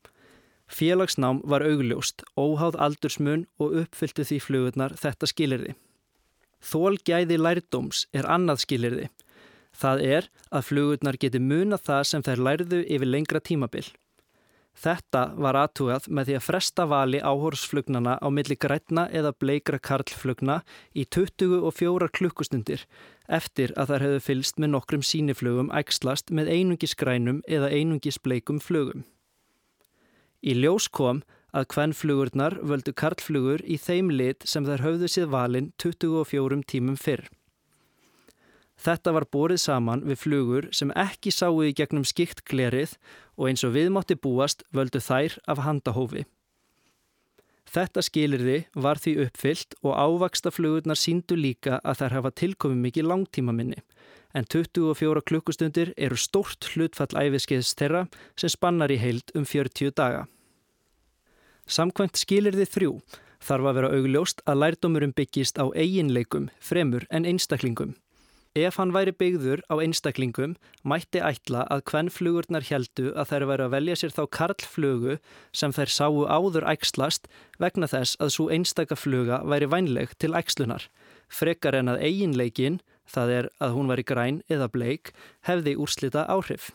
[0.67, 5.77] Félagsnám var augljóst, óháð aldursmun og uppfylltu því flugurnar þetta skilirði.
[6.59, 9.07] Þólgæði lærdóms er annað skilirði.
[9.77, 13.85] Það er að flugurnar geti muna það sem þær lærðu yfir lengra tímabil.
[14.77, 20.59] Þetta var aðtúað með því að fresta vali áhorsflugnana á milli grætna eða bleikra karlflugna
[20.93, 22.83] í 24 klukkustundir
[23.39, 28.61] eftir að þær hefðu fylst með nokkrum síniflugum ægslast með einungis grænum eða einungis bleikum
[28.61, 29.01] flugum.
[30.45, 31.23] Í ljós kom
[31.57, 37.25] að hvennflugurnar völdu karlflugur í þeim lit sem þær höfðu séð valin 24 tímum fyrr.
[38.77, 42.97] Þetta var borið saman við flugur sem ekki sáu í gegnum skikt glerið
[43.35, 46.25] og eins og viðmátti búast völdu þær af handahófi.
[47.67, 53.09] Þetta skilirði var því uppfyllt og ávaksta flugurnar síndu líka að þær hafa tilkomið mikið
[53.11, 53.81] langtíma minni
[54.37, 58.05] en 24 klukkustundir eru stórt hlutfall æfiskeiðs þeirra
[58.37, 60.25] sem spannar í heild um 40 daga.
[61.67, 62.91] Samkvæmt skilirði þrjú
[63.43, 67.95] þarf að vera augljóst að lærdómurum byggist á eiginleikum fremur en einstaklingum.
[68.57, 73.65] Ef hann væri byggður á einstaklingum mætti ætla að hvern flugurnar heldu að þær væri
[73.67, 75.17] að velja sér þá karlflugu
[75.59, 77.29] sem þær sáu áður ægslast
[77.61, 80.87] vegna þess að svo einstakafluga væri vænleg til ægslunar,
[81.29, 85.13] frekar en að eiginleikin, það er að hún væri græn eða bleik,
[85.45, 86.71] hefði úrslita áhrif.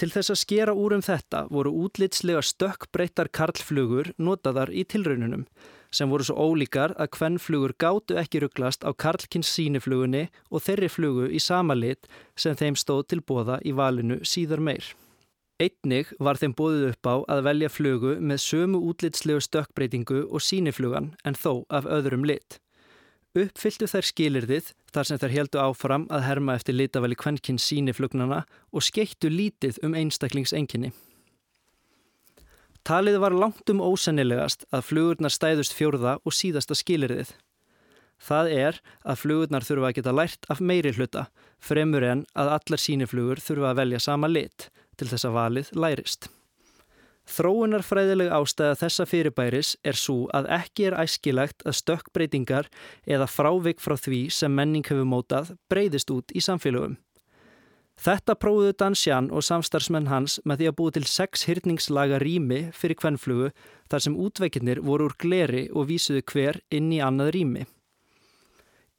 [0.00, 5.42] Til þess að skera úr um þetta voru útlitslega stökkbreyttar karlflugur notaðar í tilraununum
[5.92, 10.88] sem voru svo ólíkar að hvern flugur gáttu ekki rugglast á karlkins síniflugunni og þeirri
[10.88, 14.86] flugu í sama lit sem þeim stóð til bóða í valinu síðar meir.
[15.60, 21.12] Einnig var þeim bóðið upp á að velja flugu með sömu útlitslegu stökkbreytingu og síniflugan
[21.28, 22.56] en þó af öðrum lit.
[23.30, 28.40] Uppfylltu þær skilirðið þar sem þær heldu áfram að herma eftir litavali kvennkinn síniflugnana
[28.74, 30.90] og skeittu lítið um einstaklingsengini.
[32.82, 37.30] Talið var langt um ósennilegast að flugurnar stæðust fjórða og síðasta skilirðið.
[38.18, 41.28] Það er að flugurnar þurfa að geta lært af meiri hluta,
[41.62, 46.32] fremur en að allar síniflugur þurfa að velja sama lit til þess að valið lærist.
[47.30, 52.70] Þróunarfræðileg ástæða þessa fyrirbæris er svo að ekki er æskilagt að stökkbreytingar
[53.06, 56.96] eða frávik frá því sem menning hefur mótað breyðist út í samfélögum.
[58.00, 62.96] Þetta prófuðu Dansjan og samstarfsmenn hans með því að búi til sex hyrningslaga rými fyrir
[62.96, 63.50] kvennflugu
[63.92, 67.66] þar sem útveikinnir voru úr gleri og vísuðu hver inn í annað rými.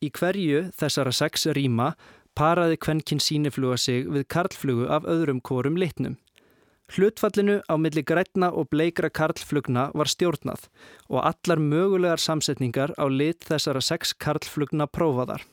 [0.06, 1.96] Í hverju þessara sex rýma
[2.38, 6.20] paraði kvennkinn sínifluga sig við karlflugu af öðrum kórum litnum.
[6.92, 10.66] Hlutfallinu á milli grætna og bleikra karlflugna var stjórnað
[11.08, 15.46] og allar mögulegar samsetningar á lit þessara sex karlflugna prófaðar.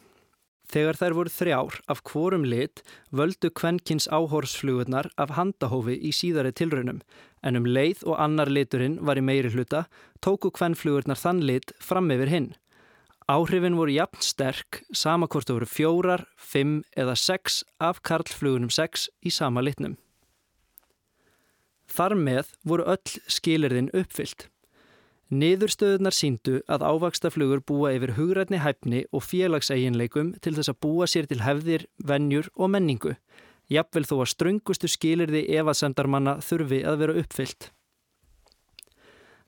[0.69, 2.83] Þegar þær voru þrjár af hvorum lit
[3.15, 6.99] völdu kvennkins áhorsflugurnar af handahófi í síðari tilraunum
[7.47, 9.85] en um leið og annar liturinn var í meiri hluta
[10.19, 12.51] tóku kvennflugurnar þann lit fram yfir hinn.
[13.31, 19.07] Áhrifin voru jafn sterk sama hvort það voru fjórar, fimm eða sex af karlflugunum sex
[19.23, 19.95] í sama litnum.
[21.99, 24.47] Þar með voru öll skilirðin uppfyllt.
[25.35, 31.27] Niðurstöðunar síndu að ávaksstaflugur búa yfir hugrætni hæfni og félagseginleikum til þess að búa sér
[31.29, 33.17] til hefðir, vennjur og menningu.
[33.69, 37.69] Jafnvel þó að ströngustu skilirði evasendarmanna þurfi að vera uppfyllt.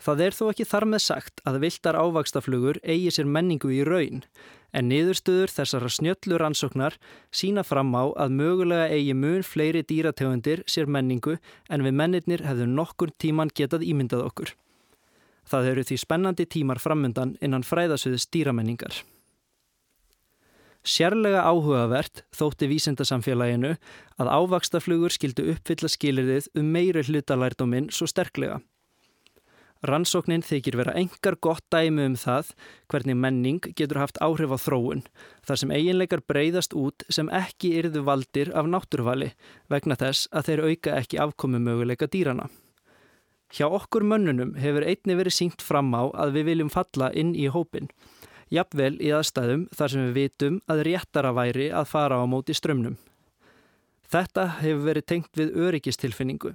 [0.00, 4.24] Það er þó ekki þar með sagt að viltar ávaksstaflugur eigi sér menningu í raun
[4.72, 6.96] en niðurstöður þessara snjöllur ansóknar
[7.34, 12.66] sína fram á að mögulega eigi mun fleiri dýrategundir sér menningu en við mennirnir hefðu
[12.70, 14.54] nokkur tíman getað ímyndað okkur.
[15.50, 19.02] Það eru því spennandi tímar framundan innan fræðasuðis dýramenningar.
[20.80, 23.74] Sérlega áhugavert þótti vísindasamfélaginu
[24.20, 28.62] að ávakstaflugur skildu uppfylla skilirðið um meiri hlutalærdóminn svo sterklega.
[29.80, 32.50] Rannsóknin þykir vera engar gott dæmi um það
[32.92, 35.00] hvernig menning getur haft áhrif á þróun
[35.48, 39.30] þar sem eiginleikar breyðast út sem ekki yrðu valdir af náttúruvali
[39.72, 42.50] vegna þess að þeir auka ekki afkomi möguleika dýrana.
[43.50, 47.48] Hjá okkur mönnunum hefur einni verið sínt fram á að við viljum falla inn í
[47.48, 47.88] hópin.
[48.52, 52.98] Jafnvel í aðstæðum þar sem við vitum að réttara væri að fara á móti strömmnum.
[54.12, 56.52] Þetta hefur verið tengt við öryggistilfinningu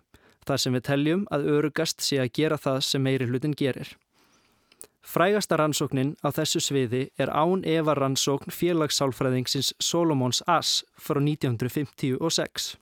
[0.48, 3.96] þar sem við teljum að örugast sé að gera það sem meiri hlutin gerir.
[5.06, 12.74] Frægasta rannsóknin á þessu sviði er án Eva rannsókn félagssálfræðingsins Solomons Ass frá 1956.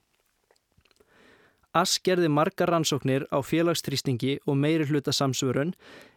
[1.73, 5.73] Ass gerði margar rannsóknir á félagstrýstingi og meiri hluta samsvörun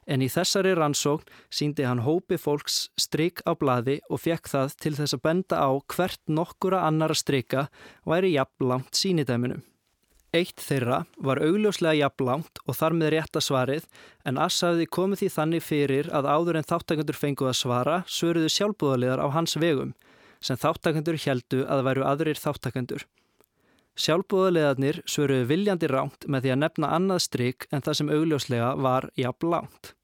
[0.06, 4.94] en í þessari rannsókn síndi hann hópi fólks stryk á bladi og fekk það til
[5.00, 7.66] þess að benda á hvert nokkura annara stryka
[8.04, 9.64] væri jafn langt sínidæminum.
[10.36, 13.86] Eitt þeirra var augljóslega jafnlangt og þar með rétta svarið
[14.28, 18.50] en Ass hafði komið því þannig fyrir að áður en þáttakandur fenguð að svara svöruðu
[18.52, 19.94] sjálfbúðaliðar á hans vegum
[20.44, 23.06] sem þáttakandur heldu að væru aðrir þáttakandur.
[23.96, 29.08] Sjálfbúðaliðarnir svöruðu viljandi ránt með því að nefna annað stryk en það sem augljóslega var
[29.16, 29.94] jafnlangt.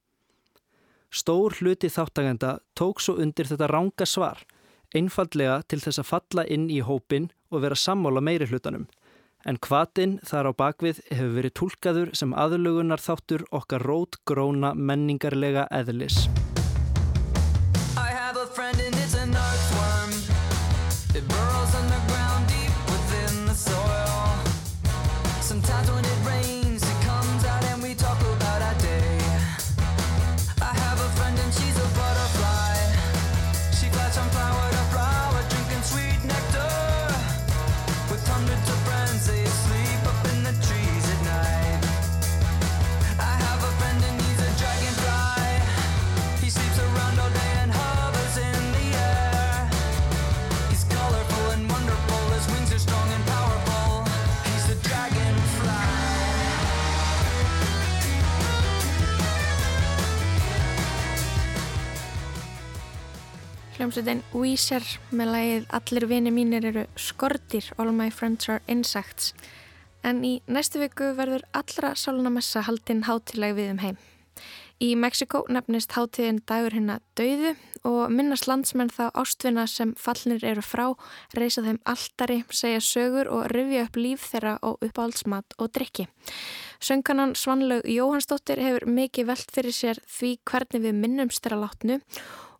[1.12, 4.40] Stór hluti þáttakanda tók svo undir þetta ránga svar,
[4.96, 8.88] einfallega til þess að falla inn í hópin og vera sammála meiri hlutanum
[9.48, 15.68] en hvatinn þar á bakvið hefur verið tólkaður sem aðlugunar þáttur okkar rót gróna menningarlega
[15.70, 16.26] eðlis.
[63.82, 69.32] Hljómsveitin Weezer með lagið Allir vini mínir eru skortir, All my friends are insects.
[70.06, 73.98] En í næstu viku verður allra sólunamessa haldinn hátileg við um heim.
[74.82, 80.62] Í Mexiko nefnist hátíðin dagur hérna dauðu og minnast landsmenn þá ástvinna sem fallnir eru
[80.62, 80.84] frá,
[81.34, 86.06] reysa þeim alltari, segja sögur og rifja upp líf þeirra og uppáhaldsmat og drikki.
[86.78, 92.00] Sönganan Svanlaug Jóhannsdóttir hefur mikið veld fyrir sér því hvernig við minnumst þeirra látnu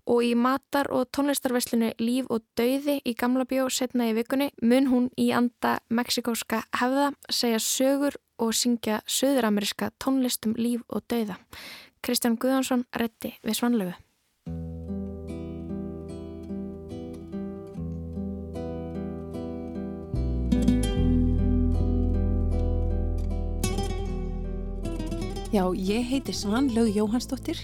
[0.07, 4.87] og í matar- og tónlistarveslinu Líf og Dauði í Gamla bjó setna í vikunni mun
[4.91, 11.39] hún í anda meksikóska hefða segja sögur og syngja söðurameríska tónlistum Líf og Dauða.
[12.03, 13.95] Kristján Guðansson rétti við Svanlöfu.
[25.53, 27.59] Já, ég heiti Svanlaug Jóhannsdóttir.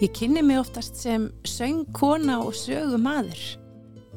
[0.00, 3.42] Ég kynni mig oftast sem söngkona og sögumadur.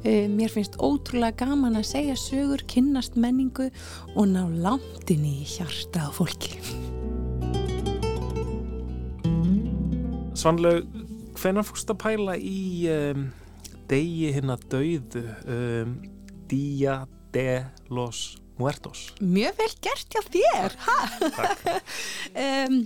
[0.04, 3.66] Mér finnst ótrúlega gaman að segja sögur, kynnast menningu
[4.14, 6.56] og ná langt inn í hjarta á fólki.
[10.32, 10.88] Svanlaug,
[11.36, 13.28] hvenær fórst að pæla í um,
[13.92, 15.98] degi hinn að dauðu um,
[16.48, 17.02] Dia
[17.36, 19.06] de los Muertos?
[19.20, 20.76] Mjög vel gert hjá þér,
[22.44, 22.82] um,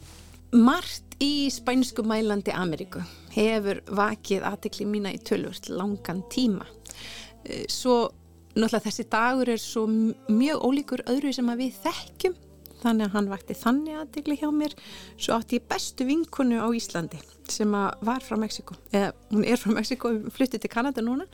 [0.68, 3.02] margt í spænsku mælandi Ameríku
[3.34, 6.64] hefur vakið aðtekli mína í tölvört langan tíma.
[7.68, 8.06] Svo
[8.56, 12.36] náttúrulega þessi dagur er svo mjög ólíkur öðru sem að við þekkjum
[12.80, 14.74] þannig að hann vakti þannig aðdegli hjá mér
[15.16, 17.20] svo átti ég bestu vinkunu á Íslandi
[17.52, 21.28] sem var frá Mexiko eða hún er frá Mexiko, fluttið til Kanada núna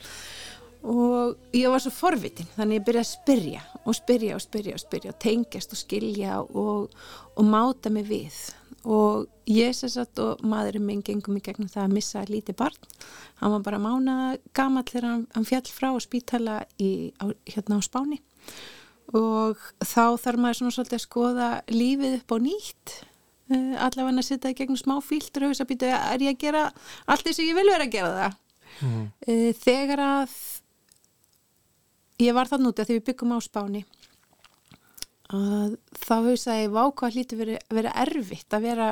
[0.83, 4.83] og ég var svo forvitin þannig ég byrjaði að spyrja og spyrja og spyrja og
[4.83, 6.97] spyrja og tengjast og skilja og,
[7.39, 8.35] og máta mig við.
[8.83, 12.91] Og ég sér satt og maðurinn minn gengum í gegnum það að missa lítið barn.
[13.39, 14.15] Hann var bara mána
[14.55, 18.19] gamall þegar hann, hann fjall frá og spítala í, á, hérna á Spáni.
[19.15, 22.95] Og þá þarf maður svona svolítið að skoða lífið upp á nýtt.
[23.51, 26.43] Uh, allavega að setja í gegnum smá fíltur og þess að býta, er ég að
[26.43, 26.63] gera
[27.11, 28.37] allt þess að ég vil vera að gera það?
[28.73, 29.01] Mm.
[29.29, 30.37] uh, þegar að
[32.19, 33.85] ég var það núti að því við byggum á spáni
[35.33, 36.15] að þá
[36.59, 38.89] ég vákvað hlíti verið að vera erfitt að vera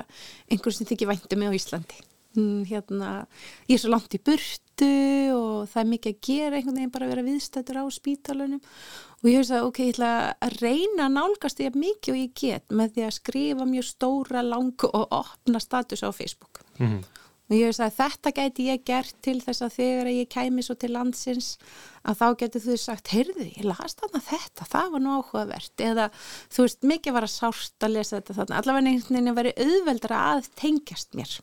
[0.49, 2.01] einhvern sem þykir væntu með á Íslandi.
[2.32, 3.07] Mm, hérna,
[3.67, 4.88] ég er svo langt í burtu
[5.36, 8.61] og það er mikið að gera einhvern veginn bara að vera viðstættur á spítalunum
[9.19, 12.72] og ég hausa ok, ég ætla að reyna að nálgast að mikið og ég get
[12.72, 16.63] með því að skrifa mjög stóra, langu og opna status á Facebook.
[16.80, 17.20] Mm -hmm.
[17.52, 20.76] Og ég hausa að þetta gæti ég gert til þess að þegar ég kæmi svo
[20.80, 21.49] til landsins
[22.08, 25.84] að þá getur þú sagt, heyrðu, ég las þarna þetta, það var nú áhugavert.
[25.84, 26.06] Eða
[26.47, 29.54] þú veist, mikið var að sást að lesa þetta þarna, allavega einhvern veginn að veri
[29.66, 31.36] auðveldra að tengjast mér.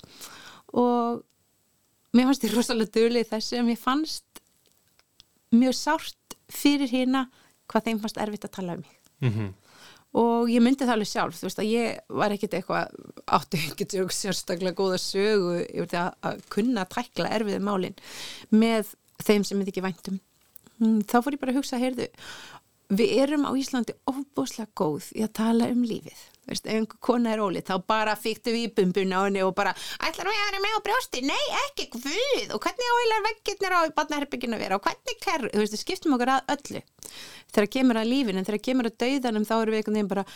[0.80, 1.20] Og
[2.16, 4.42] mér fannst ég rosalega dölið þessu mér fannst
[5.52, 7.26] mjög sárt fyrir hérna
[7.68, 8.96] hvað þeim fannst erfitt að tala um mig.
[9.20, 9.52] Mm -hmm.
[10.18, 12.94] Og ég myndi það alveg sjálf þú veist að ég var ekkit eitthvað
[13.38, 17.98] áttu ekkert sérstaklega góða sögu ég verði að, að kunna tækla erfiði málin
[18.50, 18.94] með
[19.24, 20.20] þeim sem ég ekki væntum.
[20.78, 22.06] Mm, þá fór ég bara að hugsa, heyrðu
[22.88, 27.32] við erum á Íslandi ofbúslega góð í að tala um lífið Veist, ef einhver kona
[27.34, 30.46] er ólið, þá bara fyktu við í bumbuna á henni og bara ætlar við að
[30.46, 31.20] vera með á brjósti?
[31.28, 34.78] Nei, ekki, hvud og hvernig áilar veggirnir á barnaherbygginu að vera?
[34.78, 36.82] Og hvernig kerru, þú veist, það skiptum okkur að öllu.
[37.52, 40.26] Þegar kemur að lífinu, þegar kemur að dauðanum þá eru við einhvern veginn bara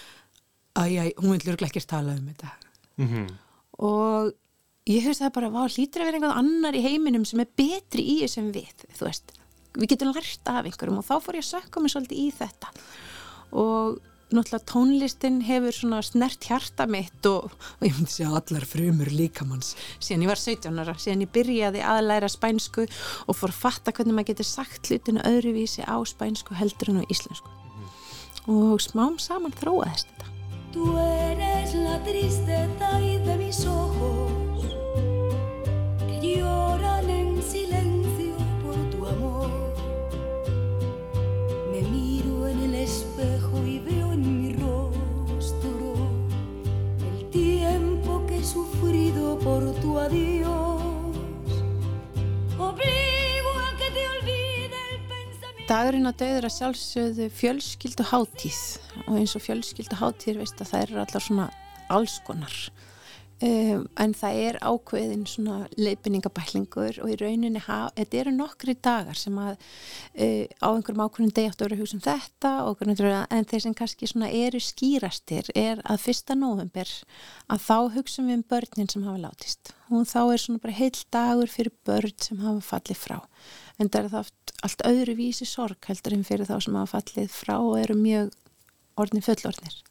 [0.82, 2.52] æj, hún vil lurglega ekki tala um þetta.
[3.00, 3.26] Mm -hmm.
[3.88, 4.32] og
[4.86, 8.04] ég höfst það bara, vá, hlýtur að vera einhvern annar í heiminum sem er betri
[8.04, 9.32] í þessum við, þú veist.
[9.72, 12.72] Við getum lært af einhverjum og þá fór ég að sökka mig svolítið í þetta.
[13.52, 14.00] Og
[14.36, 19.74] náttúrulega tónlistin hefur svona snert hjarta mitt og, og ég myndi segja allar frumur líkamanns
[19.98, 22.86] síðan ég var 17 ára, síðan ég byrjaði að læra spænsku
[23.26, 27.10] og fór að fatta hvernig maður getur sagt hlutinu öðruvísi á spænsku heldur en á
[27.12, 27.48] íslensku.
[28.46, 28.72] Mm.
[28.72, 30.30] og smám saman þróaðist þetta.
[30.72, 34.21] Tú eres la tristeza y de mis ojos
[49.44, 51.16] por tu adiós.
[52.58, 55.66] Obligo a que te olvide el pensamiento.
[55.66, 58.60] Dagurinn á döður að sjálfsögðu fjölskyldu hátíð
[59.08, 61.48] og eins og fjölskyldu hátíð veist að það eru allar svona
[61.90, 62.56] allskonar
[63.42, 69.34] Um, en það er ákveðin svona leipiningabæklingur og í rauninni þetta eru nokkri dagar sem
[69.40, 73.64] að uh, á einhverjum ákveðin deg áttu að vera hugsa um þetta og, en þeir
[73.64, 76.94] sem kannski svona eru skýrastir er að fyrsta november
[77.50, 79.74] að þá hugsa við um börnin sem hafa látist.
[79.90, 83.18] Og þá er svona bara heil dagur fyrir börn sem hafa fallið frá.
[83.82, 84.34] En það er það
[84.68, 88.30] allt öðru vísi sorg heldur en fyrir þá sem hafa fallið frá og eru mjög
[89.02, 89.82] orðni fullorðnir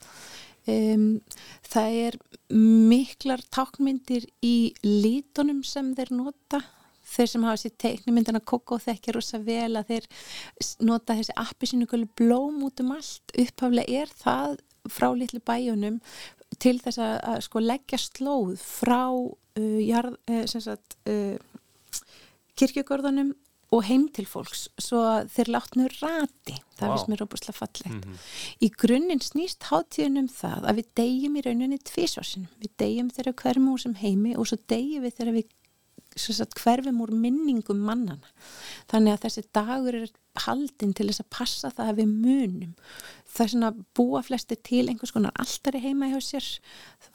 [0.70, 1.22] Um,
[1.66, 2.18] það er
[2.54, 6.62] miklar tákmyndir í lítunum sem þeir nota.
[7.12, 10.06] Þeir sem hafa sér teiknumyndina Koko þekkja rosa vel að þeir
[10.86, 13.34] nota þessi appi sínu blóm út um allt.
[13.36, 14.60] Upphaflega er það
[14.90, 16.00] frá litlu bæjunum
[16.62, 21.38] til þess að, að sko leggja slóð frá uh, jarð, uh, sagt, uh,
[22.60, 23.34] kirkjögörðunum
[23.72, 25.02] og heim til fólks svo
[25.32, 26.92] þeir látnu rati það wow.
[26.92, 28.26] finnst mér óbúslega fallegt mm -hmm.
[28.66, 33.40] í grunninn snýst hátíðin um það að við deyjum í rauninni tvísvarsin við deyjum þegar
[33.42, 35.48] hverjum úr sem heimi og svo deyjum við þegar við
[36.16, 38.34] sagt, hverfum úr minningum mannana
[38.92, 42.76] þannig að þessi dagur er haldinn til þess að passa það að við munum.
[43.32, 46.48] Það er svona búa flesti til einhvers konar alltari heima hjá sér.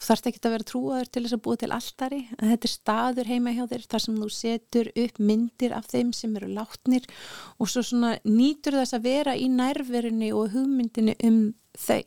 [0.01, 3.31] Þarf ekki að vera trúaður til þess að búa til alltari en þetta er staður
[3.31, 7.09] heima hjá þér þar sem þú setur upp myndir af þeim sem eru látnir
[7.57, 11.41] og svo svona nýtur þess að vera í nærverunni og hugmyndinni um
[11.77, 12.03] þau.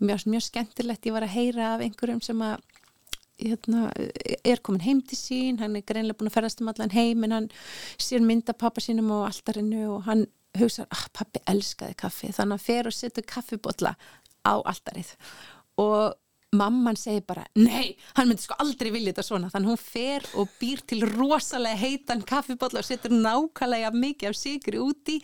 [0.00, 2.62] Mjög, mjög skemmtilegt ég var að heyra af einhverjum sem að
[3.40, 3.88] Hérna,
[4.44, 7.36] er komin heim til sín, hann er greinlega búin að ferðast um allan heim en
[7.36, 7.48] hann
[8.00, 10.26] sér mynda pappa sínum á alltarinu og hann
[10.58, 12.32] hugsa, ah, pappi elskaði kaffi.
[12.34, 13.94] Þannig að fer og setur kaffibotla
[14.44, 15.14] á alltarið
[15.80, 16.18] og
[16.56, 20.50] mamman segir bara, nei, hann myndi sko aldrei vilja þetta svona, þannig hún fer og
[20.58, 25.20] býr til rosalega heitan kaffibotla og setur nákvæmlega mikið af sigri úti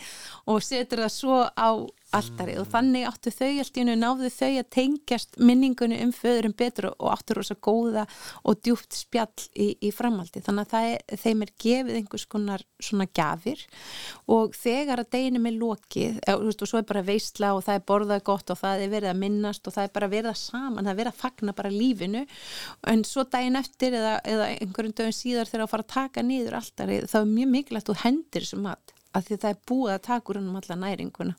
[0.47, 1.71] og setur það svo á
[2.15, 6.55] alltari og þannig áttu þau allt í hennu náðu þau að tengjast minningunni um föðurum
[6.57, 8.07] betur og áttu rosa góða
[8.47, 13.09] og djúpt spjall í, í framaldi þannig að er, þeim er gefið einhvers konar svona
[13.11, 13.65] gafir
[14.31, 18.25] og þegar að deginum er lokið og svo er bara veistla og það er borðað
[18.29, 20.93] gott og það er verið að minnast og það er bara verið að saman, það
[20.93, 22.25] er verið að fagna bara lífinu.
[22.93, 26.59] En svo daginn eftir eða, eða einhverjum dögum síðar þegar að fara að taka nýður
[26.61, 29.95] alltari þá er mjög mikilvægt að þú hendir þessu mat af því það er búið
[29.95, 31.37] að taka úr hennum alla næringuna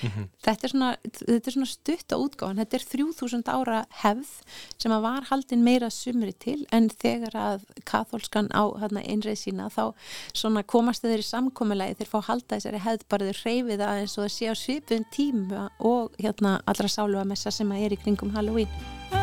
[0.00, 0.26] Mm -hmm.
[0.44, 4.30] þetta, er svona, þetta er svona stutt á útgáðan, þetta er 3000 ára hefð
[4.78, 8.64] sem að var haldin meira sumri til en þegar að katholskan á
[9.10, 9.94] einreið sína þá
[10.66, 14.36] komast þeir í samkommulegi þeir fá halda þessari hefð bara þeir reyfið aðeins og þeir
[14.36, 18.34] sé á svipun tíma og hérna allra sálu að messa sem að er í kringum
[18.34, 19.19] Halloween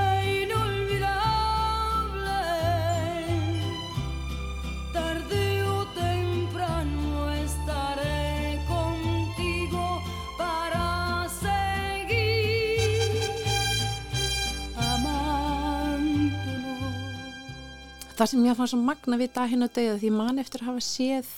[18.17, 20.85] það sem ég fann svo magna við dag hérna döða því mann eftir að hafa
[20.85, 21.31] séð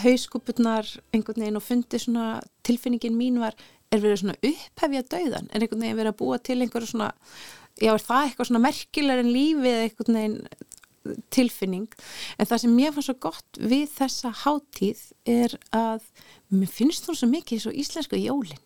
[0.00, 2.26] hauskúpurnar einhvern veginn og fundið svona
[2.66, 3.56] tilfinningin mín var
[3.90, 7.10] er verið svona upphefja döðan er einhvern veginn verið að búa til einhverju svona
[7.80, 10.40] já er það eitthvað svona merkilegar en lífið einhvern veginn
[11.32, 11.88] tilfinning?
[12.36, 16.04] En það sem ég fann svo gott við þessa hátíð er að
[16.52, 18.60] mér finnst þú svo mikið svo íslensku jólinn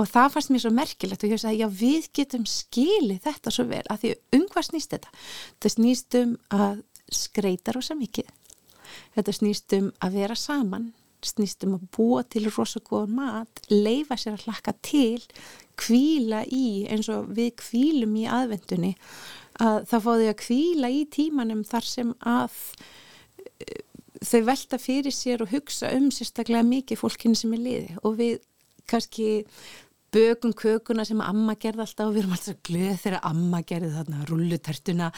[0.00, 3.66] og það fannst mér svo merkilegt og ég sagði já við getum skilið þetta svo
[3.70, 5.12] vel að því um hvað snýst þetta?
[5.54, 6.82] Þetta snýst um að
[7.14, 8.30] skreita rosa mikið.
[9.14, 10.92] Þetta snýst um að vera saman
[11.24, 15.22] snýst um að búa til rosa mat leifa sér að hlakka til
[15.80, 18.94] kvíla í eins og við kvílum í aðvendunni
[19.62, 22.54] að það fóði að kvíla í tímanum þar sem að
[23.62, 23.82] eh,
[24.24, 28.42] þau velta fyrir sér og hugsa um sérstaklega mikið fólkinu sem er liði og við
[28.90, 29.44] kannski
[30.14, 32.08] bökum kökuna sem amma gerði alltaf.
[32.08, 35.10] Og við erum alltaf glöð þegar amma gerði þarna rullutertuna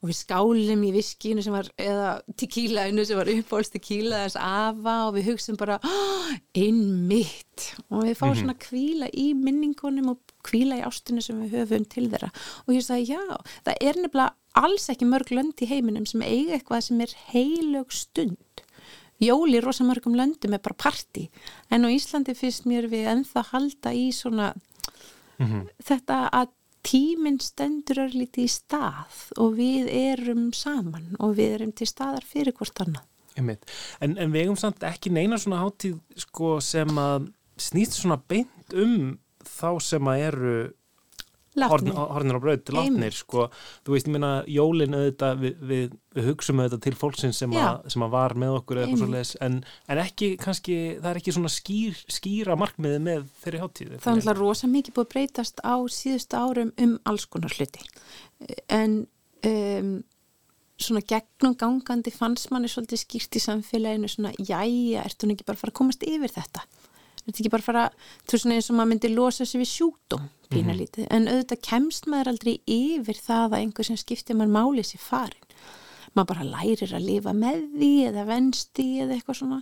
[0.00, 4.98] og við skálum í viskinu sem var, eða tequílainu sem var uppbólst tequíla þess afa
[5.08, 7.72] og við hugsaum bara oh, einmitt.
[7.88, 8.40] Og við fáum mm -hmm.
[8.42, 12.30] svona kvíla í minningunum og kvíla í ástunni sem við höfum til þeirra.
[12.66, 13.22] Og ég sagði já,
[13.64, 17.92] það er nefnilega alls ekki mörg lönd í heiminum sem eiga eitthvað sem er heilög
[17.92, 18.36] stund
[19.22, 21.28] jól í rosamörgum löndum er bara parti
[21.70, 24.52] en á Íslandi fyrst mér við ennþá halda í svona
[25.38, 25.68] mm -hmm.
[25.78, 26.50] þetta að
[26.82, 32.26] tíminn stendur er lítið í stað og við erum saman og við erum til staðar
[32.26, 33.06] fyrir hvort annað.
[34.00, 38.74] En, en við eigum samt ekki neina svona hátíð sko, sem að snýst svona beint
[38.74, 40.56] um þá sem að eru
[41.60, 43.48] hornir á bröð látnir sko,
[43.84, 47.72] þú veist, ég minna jólin auðvitað, við, við, við hugsaum auðvitað til fólksins sem, a,
[47.92, 49.58] sem að var með okkur leiðis, en,
[49.92, 53.98] en ekki kannski, það er ekki svona skýr, skýra markmiði með þeirri háttíði.
[53.98, 57.84] Það er alltaf rosa mikið búið breytast á síðustu árum um alls konar hluti.
[58.72, 59.02] En
[59.48, 59.92] um,
[60.82, 65.58] svona gegnum gangandi fannst manni svolítið skýrt í samfélaginu svona, jæja, ertu hún ekki bara
[65.58, 66.64] að fara að komast yfir þetta?
[67.26, 67.84] Ertu ekki bara að fara,
[68.26, 71.16] þú veist, eins og maður myndi losa sig við sjútum, pína lítið, mm -hmm.
[71.16, 75.52] en auðvitað kemst maður aldrei yfir það að einhver sem skiptir maður málið sér farin
[76.16, 79.58] maður bara lærir að lifa með því eða vensti eða eitthvað svona.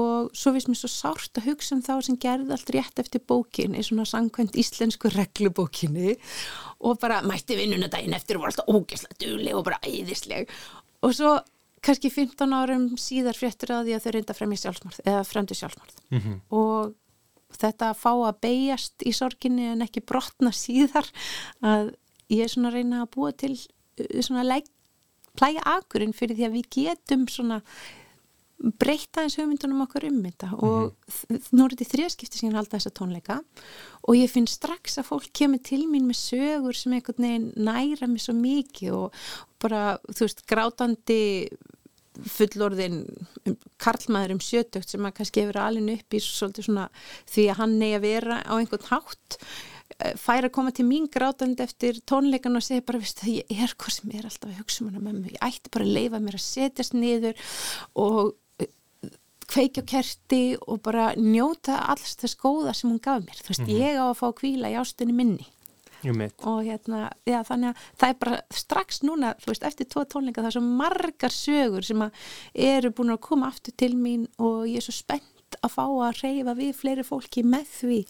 [0.00, 3.24] Og svo finnst mér svo sárt að hugsa um þá sem gerði allt rétt eftir
[3.28, 6.16] bókinni svona sangkvæmt íslensku reglubókinni.
[6.84, 10.52] Og bara mætti vinnuna daginn eftir og var alltaf ógæslega dugleg og bara æðisleg.
[11.06, 11.38] Og svo
[11.84, 16.00] kannski 15 árum síðar fréttur að því að þau reynda fremja sjálfsmárð eða fremdu sjálfsmárð
[16.10, 16.40] mm -hmm.
[16.50, 16.94] og
[17.58, 21.08] þetta að fá að beigjast í sorginni en ekki brotna síðar
[21.62, 21.94] að
[22.28, 24.60] ég er svona að reyna að búa til uh, svona
[25.38, 27.62] plæja akurinn fyrir því að við getum svona
[28.58, 31.50] breyta eins hugmyndunum okkur um þetta og mm -hmm.
[31.54, 33.40] nú er þetta þrjaskipti sem ég halda þessa tónleika
[34.02, 38.06] og ég finn strax að fólk kemur til mín með sögur sem einhvern veginn næra
[38.08, 39.12] mig svo mikið og
[39.60, 41.48] bara, þú veist, grátandi
[42.18, 43.06] fullorðin
[43.78, 46.90] karlmaður um sjötökt sem að kannski hefur alveg upp í svona
[47.30, 49.38] því að hann neyja vera á einhvern hátt
[49.96, 53.72] Eh, fær að koma til mín grátandi eftir tónleikan og segja bara, það, ég er
[53.72, 56.20] hvað sem er alltaf að hugsa um hana með mig, ég ætti bara að leifa
[56.22, 57.48] mér að setjast niður
[57.98, 58.34] og
[59.48, 63.68] kveikja kerti og bara njóta alls þess góða sem hún gaf mér, þú veist, mm
[63.68, 63.80] -hmm.
[63.80, 65.46] ég á að fá kvíla í ástunni minni.
[66.46, 70.42] Og hérna, já þannig að það er bara strax núna, þú veist, eftir tvo tónleika
[70.42, 72.10] það er svo margar sögur sem að
[72.54, 76.22] eru búin að koma aftur til mín og ég er svo spennt að fá að
[76.22, 78.04] reyfa við fleiri fólki með því.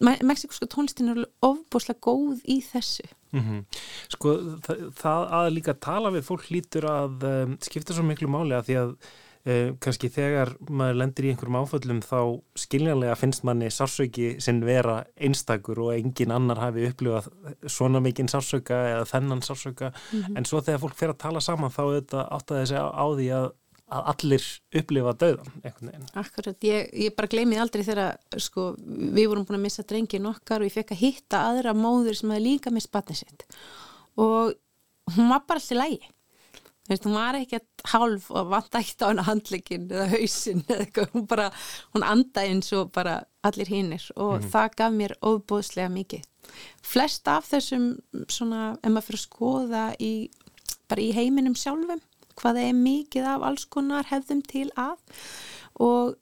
[0.00, 3.06] Mexikoska tónlistin er ofbúslega góð í þessu.
[3.30, 3.64] Mm -hmm.
[4.08, 4.34] Sko
[4.66, 8.66] það, það að líka tala við fólk lítur að um, skipta svo miklu máli að
[8.66, 8.96] því að
[9.48, 12.18] um, kannski þegar maður lendir í einhverjum áföllum þá
[12.64, 17.30] skiljanlega finnst manni sársöki sinn vera einstakur og engin annar hafi upplifað
[17.66, 20.36] svona mikinn sársöka eða þennan sársöka mm -hmm.
[20.38, 21.82] en svo þegar fólk fer að tala saman þá
[22.28, 23.48] áttaði þessi á, á því að
[23.88, 24.46] að allir
[24.80, 25.52] upplifa döðan
[26.20, 30.60] Akkurat, ég, ég bara gleymið aldrei þegar sko, við vorum búin að missa drengin okkar
[30.60, 33.46] og ég fekk að hitta aðra móður sem hefði líka mist batnið sitt.
[34.20, 34.52] Og
[35.16, 36.10] hún var bara allir lægi
[36.88, 41.10] Veist, hún var ekkert hálf og vant ekkert á hana handleikin eða hausin eða eitthvað,
[41.14, 41.48] hún bara,
[41.94, 44.50] hún andaði eins og bara allir hinnir og mm -hmm.
[44.52, 46.24] það gaf mér óbúðslega mikið.
[46.82, 50.30] Flest af þessum svona, ef maður fyrir að skoða í,
[50.88, 52.00] bara í heiminum sjálfum,
[52.36, 54.96] hvað er mikið af alls konar hefðum til að
[55.78, 56.16] og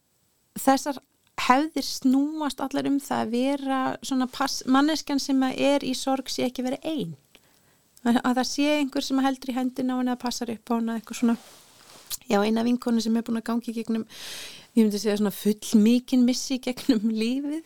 [0.59, 0.99] þessar
[1.47, 4.29] hefðir snúast allar um það að vera svona
[4.67, 7.17] manneskan sem er í sorg sé ekki verið einn
[8.13, 10.99] að það sé einhver sem heldur í hendina á henni að passar upp á henni
[10.99, 11.39] eitthvað svona.
[12.31, 14.07] Já eina vinkonu sem er búin að gangi gegnum
[14.77, 17.65] ég myndi segja svona full mikinn missi gegnum lífið.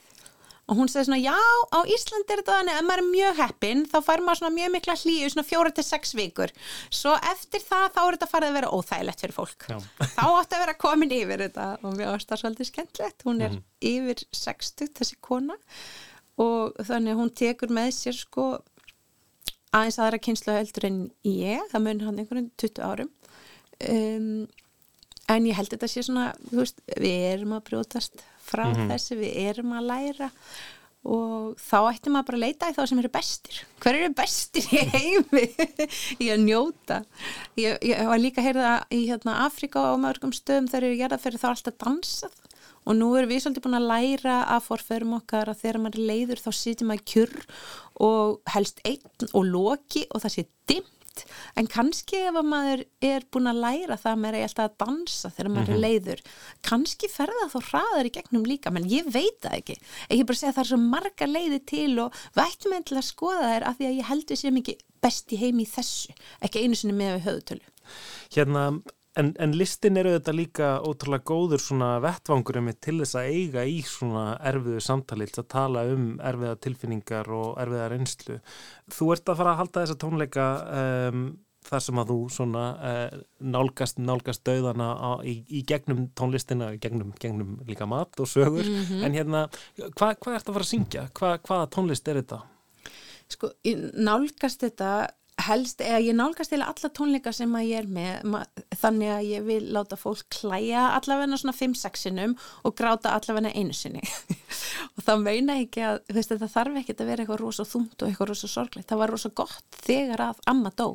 [0.71, 1.35] Og hún segði svona já,
[1.75, 4.69] á Íslandi er þetta þannig að maður er mjög heppin, þá fær maður svona mjög
[4.77, 6.53] mikla hlýju, svona fjóra til sex vikur.
[6.95, 9.67] Svo eftir það þá er þetta farið að vera óþægilegt fyrir fólk,
[10.15, 13.57] þá átt að vera komin yfir þetta og mér ást það svolítið skemmtilegt, hún er
[13.57, 13.67] mm.
[13.91, 15.59] yfir 60 þessi kona.
[16.41, 18.47] Og þannig hún tekur með sér sko
[19.77, 23.13] aðeins aðra kynslu heldur en ég, það mun hann einhvern 20 árum.
[23.91, 24.49] Um,
[25.31, 28.93] en ég held þetta sé svona, veist, við erum að brjótast frá mm -hmm.
[28.93, 30.31] þessu, við erum að læra
[31.01, 33.61] og þá ættum maður bara að leita í þá sem eru bestir.
[33.81, 35.47] Hver eru bestir í heimi?
[36.25, 36.99] Í að njóta.
[37.57, 41.25] Ég, ég var líka að heyra í hérna, Afrika á mörgum stöðum þegar eru gerðað
[41.25, 42.37] fyrir þá alltaf dansað
[42.87, 46.11] og nú erum við svolítið búin að læra að forferum okkar að þegar maður er
[46.13, 47.37] leiður þá sitjum maður kjur
[48.01, 50.47] og helst einn og loki og það sé
[51.21, 51.27] neitt
[51.59, 55.31] en kannski ef maður er búin að læra það að maður er alltaf að dansa
[55.31, 55.73] þegar maður mm -hmm.
[55.73, 55.85] er mhm.
[55.87, 56.21] leiður
[56.69, 59.77] kannski ferða þá hraðar í gegnum líka menn ég veit það ekki
[60.11, 63.51] ég bara segja það er svo marga leiði til og vættum enn til að skoða
[63.51, 66.75] þær af því að ég heldur sér mikið best í heimi í þessu ekki einu
[66.75, 67.67] sinni með höðutölu
[68.31, 68.81] Hérna
[69.21, 73.81] En, en listin eru þetta líka ótrúlega góður svona vettvangurum til þess að eiga í
[73.85, 78.41] svona erfiðu samtali til að tala um erfiða tilfinningar og erfiða reynslu.
[78.97, 80.47] Þú ert að fara að halda þessa tónleika
[80.81, 81.25] um,
[81.69, 83.19] þar sem að þú svona uh,
[83.57, 88.65] nálgast, nálgast döðana á, í, í gegnum tónlistina, gegnum, gegnum líka mat og sögur.
[88.65, 89.05] Mm -hmm.
[89.05, 89.43] En hérna,
[89.77, 91.09] hva, hvað ert að fara að syngja?
[91.13, 92.43] Hva, hvaða tónlist er þetta?
[93.31, 93.53] Sko,
[93.95, 95.11] nálgast þetta
[95.47, 98.47] helst, eða ég nálgast eða alla tónleika sem að ég er með
[98.81, 102.35] þannig að ég vil láta fólk klæja allavegna svona 5-6 sinum
[102.67, 104.03] og gráta allavegna einu sinni.
[104.97, 108.11] Og þá meina ekki að veist, það þarf ekki að vera eitthvað rosa þúmt og
[108.11, 110.89] eitthvað rosa sorglegt, það var rosa gott þegar að amma dó,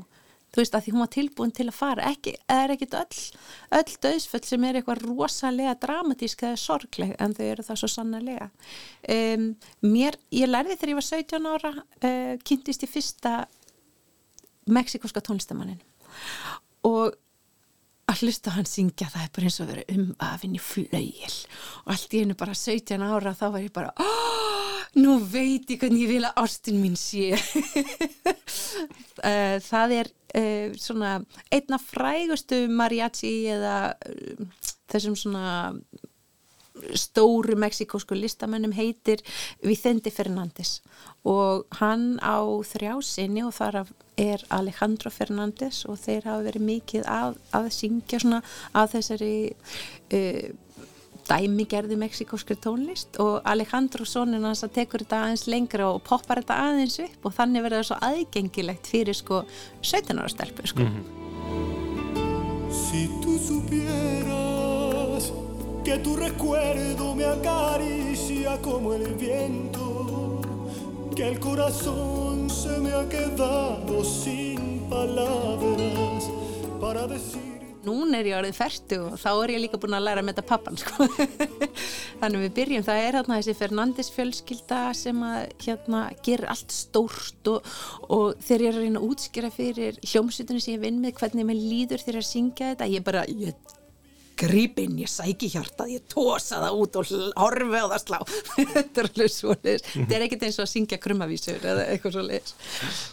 [0.56, 3.20] þú veist að því hún var tilbúin til að fara, ekki, er ekkit öll
[3.80, 8.50] öll döðsföll sem er eitthvað rosalega dramatísk eða sorgleg en þau eru það svo sannarlega.
[9.12, 9.52] Um,
[9.86, 13.38] mér, ég lærði þegar ég var 17 ára uh, kynntist ég fyrsta
[14.66, 15.82] meksikoska tónlistamannin
[16.86, 17.16] og
[18.06, 21.38] að hlusta hann syngja það er bara eins og að vera um afinn í flauil
[21.84, 25.82] og allt í hennu bara 17 ára þá var ég bara oh, nú veit ég
[25.82, 27.34] hvernig ég vil að ástin mín sé.
[29.26, 31.12] Eh, það er uh, svona
[31.54, 35.54] einna frægustu mariachi eða uh, þessum svona
[36.96, 39.22] stóru meksikósku listamennum heitir
[39.64, 40.82] Vicente Fernández.
[41.26, 43.86] Og hann á þrjá sinni og þar
[44.18, 48.44] er Alejandro Fernández og þeir hafa verið mikið að, að syngja svona
[48.76, 49.34] að þessari
[50.14, 50.46] uh,
[51.26, 53.20] dæmigerði meksikóskri tónlist.
[53.24, 57.38] Og Alejandro sonin hans að tekur þetta aðeins lengra og poppar þetta aðeins upp og
[57.40, 59.44] þannig verður það svo aðgengilegt fyrir sko
[59.82, 60.86] 17 ára stelpu sko.
[60.86, 61.24] Mm -hmm.
[62.76, 64.45] Si tu supieras
[65.86, 70.42] que tu recuerdo me acaricia como el viento,
[71.16, 76.32] que el corazón se me ha quedado sin palabras
[76.82, 77.44] para decir.
[77.86, 80.42] Nún er ég orðið færtu og þá er ég líka búin að læra að metta
[80.42, 81.06] pappan sko.
[82.22, 87.54] Þannig við byrjum, það er hérna þessi Fernandes fjölskylda sem að hérna gerir allt stórt
[87.54, 87.70] og,
[88.10, 91.46] og þegar ég er að reyna að útskjara fyrir hljómsutunni sem ég vinn með hvernig
[91.46, 93.76] mér líður þegar ég syngja þetta, ég bara, ég
[94.40, 98.20] gripinn, ég sæki hjartað, ég tósa það út og horfi á það slá.
[98.76, 102.16] Þetta er alveg svo leiðis þetta er ekkert eins og að syngja krummavísur eða eitthvað
[102.16, 102.56] svo leiðis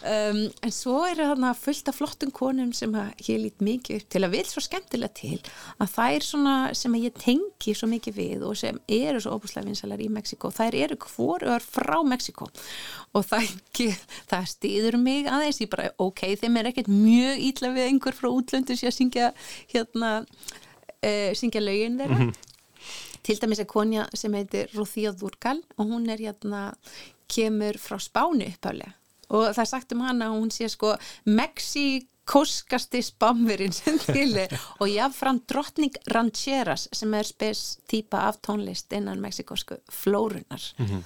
[0.09, 2.95] um, en svo er það fullt af flottum konum sem
[3.27, 5.39] ég lít mikið upp til að vil svo skemmtilega til
[5.77, 9.69] að það er svona sem ég tengi svo mikið við og sem eru svo óbúslega
[9.69, 12.49] vinsalar í Mexiko þær eru hvorur frá Mexiko
[13.13, 13.53] og það,
[14.31, 18.29] það stýður mig aðeins, ég bara ok, þeim er ekkert mjög ítla við einhver frá
[18.31, 19.31] útlöndu sem ég syngja
[19.73, 20.13] hérna
[21.03, 23.19] uh, syngja laugin þeirra mm -hmm.
[23.23, 26.73] til dæmis er konja sem heitir Rúþíða Þúrkal og hún er hérna
[27.27, 28.93] kemur frá Spánu upphálega
[29.29, 30.95] og það er sagt um hana að hún sé sko
[32.23, 34.37] Mexikoskasti spamverinn sem til
[34.79, 41.03] og jáfnfram drottning Rancheras sem er spes típa af tónlist innan mexikosku flórunar mm -hmm.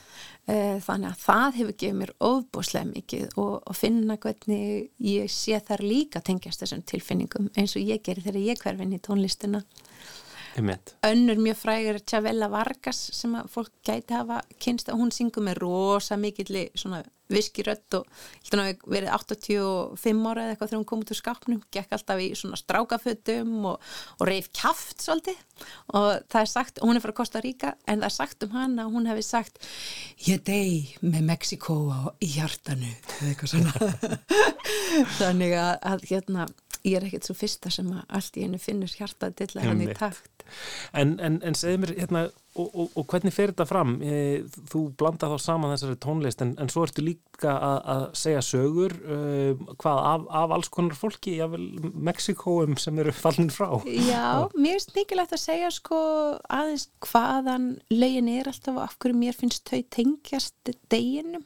[0.79, 5.81] þannig að það hefur gefið mér ofbúslega mikið og, og finna hvernig ég sé þar
[5.81, 9.63] líka tengjast þessum tilfinningum eins og ég gerir þegar ég hverfinn í tónlistina
[11.07, 15.61] önnur mjög frægur Chavella Vargas sem að fólk gæti hafa kynst og hún syngur með
[15.63, 18.07] rosa mikill svona viskirött og
[18.87, 22.59] verið 85 ára eða eitthvað þegar hún kom út úr skapnum gekk alltaf í svona
[22.59, 25.41] strákafötum og, og reif kæft svolítið.
[25.97, 28.87] Og það er sagt, hún er frá Costa Rica en það er sagt um hana,
[28.91, 29.59] hún hefði sagt
[30.27, 31.77] ég deg með Mexiko
[32.23, 33.91] í hjartanu eða eitthvað svona.
[35.19, 36.47] Þannig að, að hérna
[36.87, 39.85] ég er ekkert svo fyrsta sem að allt í einu finnur hjarta til að hann
[39.85, 40.45] í takt.
[40.95, 42.27] En, en, en segð mér hérna
[42.57, 43.97] og, og, og hvernig fer þetta fram?
[44.01, 48.43] E, þú blanda þá saman þessari tónlist en, en svo ertu líka að, að segja
[48.45, 53.69] sögur uh, hvað af, af alls konar fólki, jável Mexikóum sem eru fallin frá?
[53.85, 55.99] Já, mér finnst mikilvægt að segja sko
[56.47, 61.45] aðeins hvaðan legin er alltaf og af hverju mér finnst þau tengjast deginum.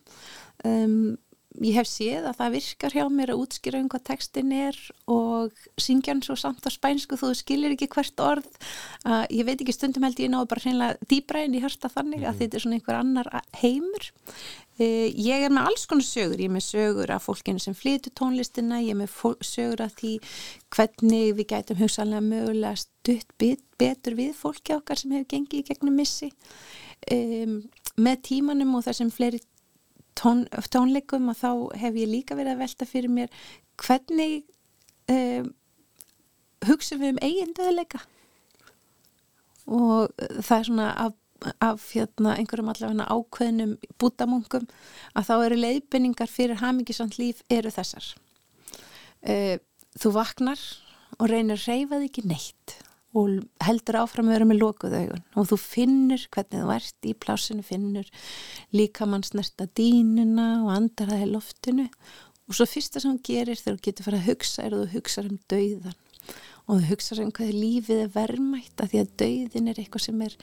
[0.67, 1.17] Um
[1.59, 4.77] ég hef séð að það virkar hjá mér að útskýra um hvað textin er
[5.11, 8.47] og syngja hann svo samt á spænsku þú skilir ekki hvert orð
[9.03, 12.21] uh, ég veit ekki stundum held ég náðu bara hreinlega dýbra en ég hörsta þannig
[12.21, 12.29] mm -hmm.
[12.29, 12.39] að mhm.
[12.39, 13.27] þetta er svona einhver annar
[13.61, 14.03] heimur
[14.79, 18.13] uh, ég er með alls konar sögur ég er með sögur af fólkinu sem flytur
[18.15, 19.11] tónlistina ég er með
[19.43, 20.19] sögur af því
[20.71, 23.27] hvernig við gætum hugsalega mögulega stutt
[23.77, 26.31] betur við fólki okkar sem hefur gengið í gegnum missi
[27.11, 27.63] um,
[27.97, 29.41] með tímanum og þessum fleiri
[30.17, 31.51] tón, tónleikum og þá
[31.81, 33.31] hef ég líka verið að velta fyrir mér
[33.81, 34.43] hvernig
[35.11, 35.51] um,
[36.67, 38.03] hugsa við um eigin döðleika?
[39.71, 41.17] Og það er svona af,
[41.63, 44.67] af hérna, einhverjum allavega ákveðnum bútamungum
[45.15, 48.13] að þá eru leiðbynningar fyrir hamingisant líf eru þessar.
[49.21, 49.57] Uh,
[49.97, 50.61] þú vaknar
[51.19, 52.79] og reynir að reyfa þig ekki neitt
[53.17, 55.23] og heldur áfram að vera með lokuð augun.
[55.35, 58.11] Og þú finnur hvernig þú ert í plásinu, finnur
[58.75, 61.87] líka mann snerta dínuna og andar það í loftinu.
[62.47, 64.95] Og svo fyrsta sem þú gerir þegar þú getur farið að hugsa er að þú
[64.95, 65.99] hugsa um dauðan
[66.67, 70.23] og þú hugsa um hvað lífið er verðmætt að því að dauðin er eitthvað sem
[70.27, 70.35] er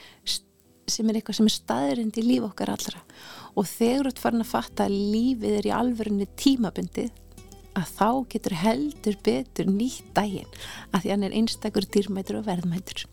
[0.88, 3.00] sem er eitthvað sem er staðirind í líf okkar allra.
[3.60, 7.10] Og þegar þú ert farin að fatta að lífið er í alverðinu tímabundið
[7.76, 10.48] að þá getur heldur betur nýtt daginn
[10.92, 13.04] að því hann er einstakur dýrmætur og verðmætur.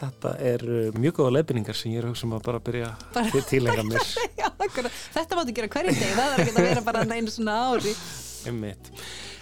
[0.00, 2.92] Þetta er uh, mjög góða leifinningar sem ég er auðvitað um að bara byrja
[3.32, 4.12] til tílenga mér.
[4.40, 7.92] Já, Þetta máttu gera hverjum deg það er ekki að vera bara einu svona ári.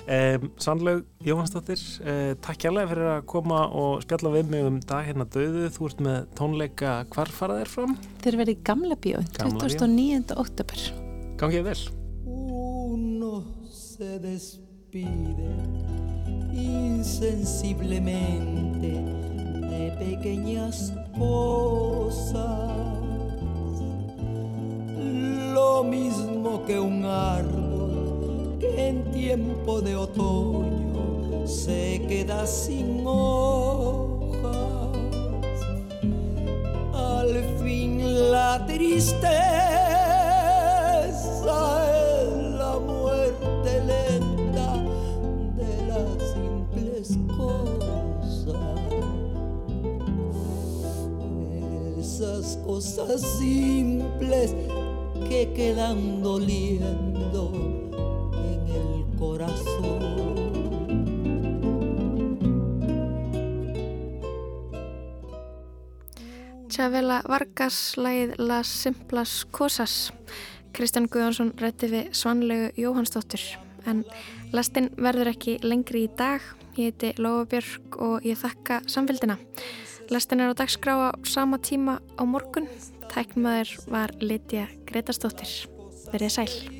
[0.08, 5.04] Um, Sannlaug Jóhannsdóttir uh, takk hjálpa fyrir að koma og spjalla við mig um dag
[5.04, 7.94] hérna döðu þú ert með tónleika hvar farað er fram?
[8.24, 10.32] Þeir verið í Gamla bíó 2009.
[10.40, 10.88] oktober
[11.38, 11.80] Gangið vel
[13.98, 15.50] se despide
[16.52, 19.02] insensiblemente
[19.66, 22.46] de pequeñas cosas.
[25.52, 34.46] Lo mismo que un árbol que en tiempo de otoño se queda sin hojas.
[36.94, 40.07] Al fin la tristeza
[52.64, 54.54] cosas simples
[55.28, 57.52] que quedan doliendo
[58.34, 60.18] en el corazón.
[66.68, 70.12] Chavela Vargas lægið Las Simplas Cosas.
[70.72, 73.42] Kristján Guðjónsson rætti við Svanlegu Jóhannsdóttur.
[73.86, 74.04] En
[74.52, 76.42] lastinn verður ekki lengri í dag.
[76.74, 79.38] Ég heiti Lófabjörg og ég þakka samfélgina.
[80.08, 82.64] Lestin er á dagskrá á sama tíma á morgun.
[83.12, 85.68] Tæknmaður var Lidja Gretarstóttir.
[86.08, 86.78] Verðið sæl.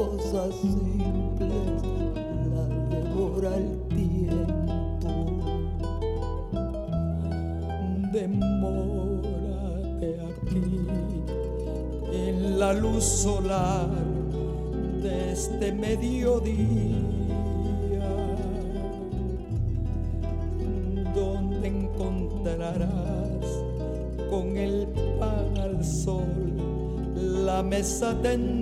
[0.00, 1.82] Cosas simples
[2.54, 5.10] las devora el tiempo.
[8.10, 9.30] Demórate
[10.30, 10.68] aquí
[12.12, 13.90] en la luz solar
[15.02, 16.48] de este mediodía,
[21.14, 22.88] donde encontrarás
[24.30, 24.86] con el
[25.18, 26.54] pan al sol
[27.44, 28.59] la mesa tendida.